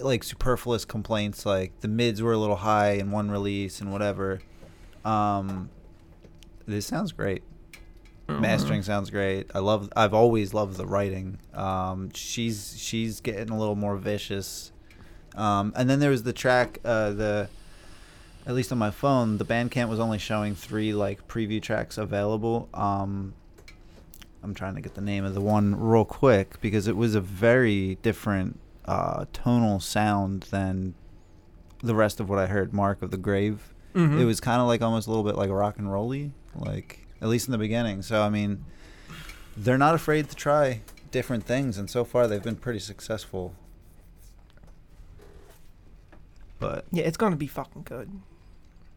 like 0.00 0.22
superfluous 0.22 0.84
complaints 0.84 1.44
like 1.46 1.80
the 1.80 1.88
mids 1.88 2.22
were 2.22 2.32
a 2.32 2.38
little 2.38 2.56
high 2.56 2.92
in 2.92 3.10
one 3.10 3.30
release 3.30 3.80
and 3.80 3.92
whatever. 3.92 4.40
Um 5.04 5.70
this 6.66 6.86
sounds 6.86 7.12
great. 7.12 7.42
Mastering 8.28 8.82
sounds 8.82 9.10
great. 9.10 9.50
I 9.54 9.58
love 9.58 9.92
I've 9.94 10.14
always 10.14 10.54
loved 10.54 10.76
the 10.76 10.86
writing. 10.86 11.38
Um 11.54 12.10
she's 12.14 12.74
she's 12.78 13.20
getting 13.20 13.50
a 13.50 13.58
little 13.58 13.76
more 13.76 13.96
vicious. 13.96 14.72
Um 15.34 15.72
and 15.76 15.88
then 15.88 16.00
there 16.00 16.10
was 16.10 16.22
the 16.22 16.32
track 16.32 16.78
uh 16.84 17.10
the 17.10 17.48
at 18.46 18.54
least 18.54 18.72
on 18.72 18.78
my 18.78 18.90
phone, 18.90 19.38
the 19.38 19.44
Bandcamp 19.44 19.88
was 19.88 20.00
only 20.00 20.18
showing 20.18 20.54
three 20.54 20.92
like 20.92 21.28
preview 21.28 21.62
tracks 21.62 21.96
available. 21.96 22.68
Um, 22.74 23.34
I'm 24.42 24.54
trying 24.54 24.74
to 24.74 24.80
get 24.80 24.94
the 24.94 25.00
name 25.00 25.24
of 25.24 25.34
the 25.34 25.40
one 25.40 25.74
real 25.78 26.04
quick 26.04 26.60
because 26.60 26.88
it 26.88 26.96
was 26.96 27.14
a 27.14 27.20
very 27.20 27.96
different 28.02 28.58
uh, 28.86 29.26
tonal 29.32 29.78
sound 29.80 30.44
than 30.50 30.94
the 31.82 31.94
rest 31.94 32.18
of 32.20 32.28
what 32.28 32.38
I 32.38 32.46
heard. 32.46 32.72
Mark 32.72 33.02
of 33.02 33.10
the 33.10 33.16
Grave. 33.16 33.72
Mhm. 33.94 34.18
It 34.20 34.24
was 34.24 34.40
kind 34.40 34.60
of 34.60 34.66
like 34.66 34.82
almost 34.82 35.06
a 35.06 35.10
little 35.10 35.24
bit 35.24 35.36
like 35.36 35.50
rock 35.50 35.78
and 35.78 35.92
rolly, 35.92 36.32
like 36.56 37.06
at 37.20 37.28
least 37.28 37.46
in 37.46 37.52
the 37.52 37.58
beginning. 37.58 38.02
So 38.02 38.22
I 38.22 38.30
mean, 38.30 38.64
they're 39.56 39.78
not 39.78 39.94
afraid 39.94 40.28
to 40.30 40.34
try 40.36 40.80
different 41.10 41.44
things, 41.44 41.76
and 41.78 41.88
so 41.90 42.04
far 42.04 42.26
they've 42.26 42.42
been 42.42 42.56
pretty 42.56 42.78
successful. 42.80 43.54
But 46.58 46.84
Yeah, 46.90 47.04
it's 47.04 47.16
gonna 47.16 47.36
be 47.36 47.46
fucking 47.46 47.82
good. 47.82 48.10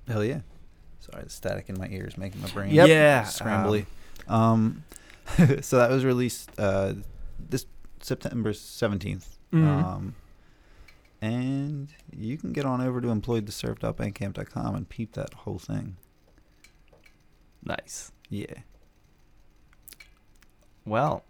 Hell 0.08 0.24
yeah. 0.24 0.40
Sorry, 1.00 1.24
the 1.24 1.30
static 1.30 1.70
in 1.70 1.78
my 1.78 1.88
ears 1.90 2.18
making 2.18 2.42
my 2.42 2.48
brain 2.50 2.74
Yep. 2.74 2.88
Yeah, 2.88 3.24
scrambly. 3.24 3.86
Um, 4.28 4.84
so 5.62 5.78
that 5.78 5.90
was 5.90 6.06
released 6.06 6.52
uh, 6.58 6.94
this 7.40 7.66
September 8.02 8.54
17th. 8.54 9.38
Mhm. 9.52 9.84
Um, 9.84 10.16
and 11.22 11.94
you 12.16 12.38
can 12.38 12.54
get 12.54 12.66
on 12.66 12.82
over 12.82 13.02
to 13.02 13.08
employedtoserve.bandcamp.com 13.08 14.76
and 14.76 14.88
peep 14.90 15.14
that 15.14 15.34
whole 15.34 15.58
thing. 15.60 15.98
Nice. 17.64 18.12
Yeah. 18.30 18.54
Well, 20.86 21.24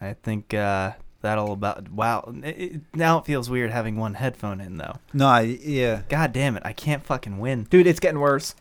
I 0.00 0.12
think 0.12 0.52
uh, 0.52 0.92
that'll 1.22 1.52
about 1.52 1.90
wow. 1.90 2.30
It, 2.44 2.58
it, 2.60 2.80
now 2.94 3.18
it 3.18 3.24
feels 3.24 3.48
weird 3.48 3.70
having 3.70 3.96
one 3.96 4.14
headphone 4.14 4.60
in 4.60 4.76
though. 4.76 4.96
No, 5.14 5.26
I, 5.26 5.40
yeah. 5.40 6.02
God 6.08 6.32
damn 6.32 6.56
it, 6.56 6.62
I 6.66 6.72
can't 6.74 7.04
fucking 7.04 7.38
win. 7.38 7.64
Dude, 7.64 7.86
it's 7.86 8.00
getting 8.00 8.20
worse. 8.20 8.54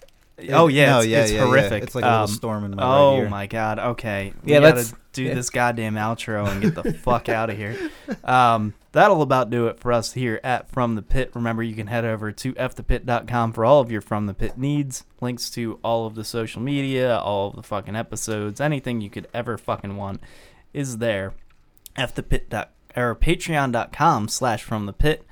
Oh 0.53 0.67
yeah, 0.67 0.85
No, 0.91 0.97
it's, 0.99 1.07
yeah, 1.07 1.21
it's 1.23 1.31
yeah, 1.31 1.39
yeah. 1.39 1.45
horrific. 1.45 1.83
It's 1.83 1.95
like 1.95 2.03
a 2.03 2.07
little 2.07 2.21
Um, 2.23 2.27
storm 2.27 2.63
in 2.65 2.75
my 2.75 2.83
Oh 2.83 3.13
right 3.15 3.23
ear. 3.23 3.29
my 3.29 3.47
god. 3.47 3.79
Okay. 3.79 4.33
Yeah, 4.43 4.59
we 4.59 4.63
gotta 4.65 4.75
let's- 4.77 4.93
do 5.13 5.23
yeah. 5.23 5.33
this 5.33 5.49
goddamn 5.49 5.95
outro 5.95 6.47
and 6.47 6.61
get 6.61 6.75
the 6.75 6.93
fuck 7.03 7.27
out 7.27 7.49
of 7.49 7.57
here. 7.57 7.75
Um, 8.23 8.75
that'll 8.91 9.23
about 9.23 9.49
do 9.49 9.65
it 9.65 9.79
for 9.79 9.91
us 9.91 10.13
here 10.13 10.39
at 10.43 10.69
From 10.69 10.93
the 10.93 11.01
Pit. 11.01 11.31
Remember, 11.33 11.63
you 11.63 11.73
can 11.73 11.87
head 11.87 12.05
over 12.05 12.31
to 12.31 12.53
fthepit.com 12.53 13.53
for 13.53 13.65
all 13.65 13.79
of 13.81 13.91
your 13.91 14.01
From 14.01 14.27
the 14.27 14.35
Pit 14.35 14.59
needs. 14.59 15.05
Links 15.19 15.49
to 15.51 15.79
all 15.83 16.05
of 16.05 16.13
the 16.13 16.23
social 16.23 16.61
media, 16.61 17.17
all 17.17 17.49
of 17.49 17.55
the 17.55 17.63
fucking 17.63 17.95
episodes, 17.95 18.61
anything 18.61 19.01
you 19.01 19.09
could 19.09 19.27
ever 19.33 19.57
fucking 19.57 19.95
want 19.97 20.21
is 20.71 20.99
there. 20.99 21.33
fthepit 21.97 22.49
dot 22.49 22.73
or 22.95 23.15
patreon.com 23.15 24.27
slash 24.27 24.63
from 24.63 24.85
the 24.85 24.93
pit. 24.93 25.25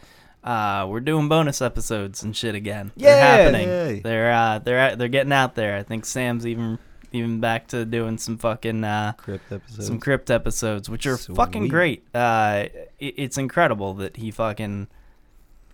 Uh, 0.45 0.85
we're 0.87 0.99
doing 0.99 1.27
bonus 1.27 1.59
episodes 1.61 2.21
and 2.23 2.35
shit 2.35 2.53
again. 2.55 2.91
They're 2.95 3.17
Yeah. 3.17 3.37
happening. 3.37 3.67
Yay. 3.67 3.99
They're 4.01 4.31
uh, 4.31 4.59
they're 4.59 4.95
they're 4.95 5.07
getting 5.07 5.33
out 5.33 5.55
there. 5.55 5.75
I 5.75 5.81
think 5.83 6.05
Sam's 6.05 6.45
even 6.45 6.77
even 7.11 7.39
back 7.39 7.67
to 7.69 7.83
doing 7.83 8.17
some 8.19 8.37
fucking 8.37 8.83
uh, 8.83 9.13
Crypt 9.17 9.51
episode. 9.51 9.83
some 9.83 9.99
crypt 9.99 10.29
episodes, 10.29 10.89
which 10.89 11.07
are 11.07 11.17
fucking 11.17 11.67
great. 11.69 12.03
Uh, 12.13 12.65
it, 12.99 13.15
it's 13.17 13.37
incredible 13.39 13.95
that 13.95 14.17
he 14.17 14.29
fucking 14.31 14.87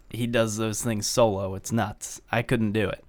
he 0.09 0.25
does 0.25 0.55
those 0.57 0.81
things 0.81 1.05
solo. 1.07 1.53
It's 1.55 1.71
nuts. 1.71 2.21
I 2.31 2.41
couldn't 2.41 2.71
do 2.71 2.89
it. 2.89 3.03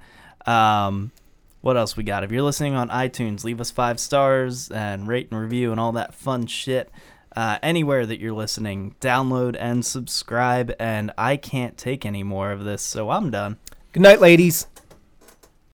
Um, 0.49 1.13
what 1.61 1.77
else 1.77 1.97
we 1.97 2.03
got? 2.03 2.25
If 2.25 2.33
you're 2.33 2.43
listening 2.43 2.75
on 2.75 2.89
iTunes, 2.89 3.45
leave 3.45 3.61
us 3.61 3.71
five 3.71 4.01
stars 4.01 4.69
and 4.71 5.07
rate 5.07 5.29
and 5.31 5.41
review 5.41 5.71
and 5.71 5.79
all 5.79 5.93
that 5.93 6.13
fun 6.13 6.47
shit. 6.47 6.91
Uh, 7.35 7.59
anywhere 7.63 8.05
that 8.05 8.21
you're 8.21 8.33
listening, 8.33 8.95
download 9.01 9.57
and 9.59 9.85
subscribe. 9.85 10.73
And 10.79 11.13
I 11.17 11.37
can't 11.37 11.79
take 11.79 12.05
any 12.05 12.23
more 12.23 12.53
of 12.53 12.65
this, 12.65 12.83
so 12.83 13.11
I'm 13.11 13.31
done. 13.31 13.59
Good 13.93 14.03
night, 14.03 14.21
ladies. 14.21 14.67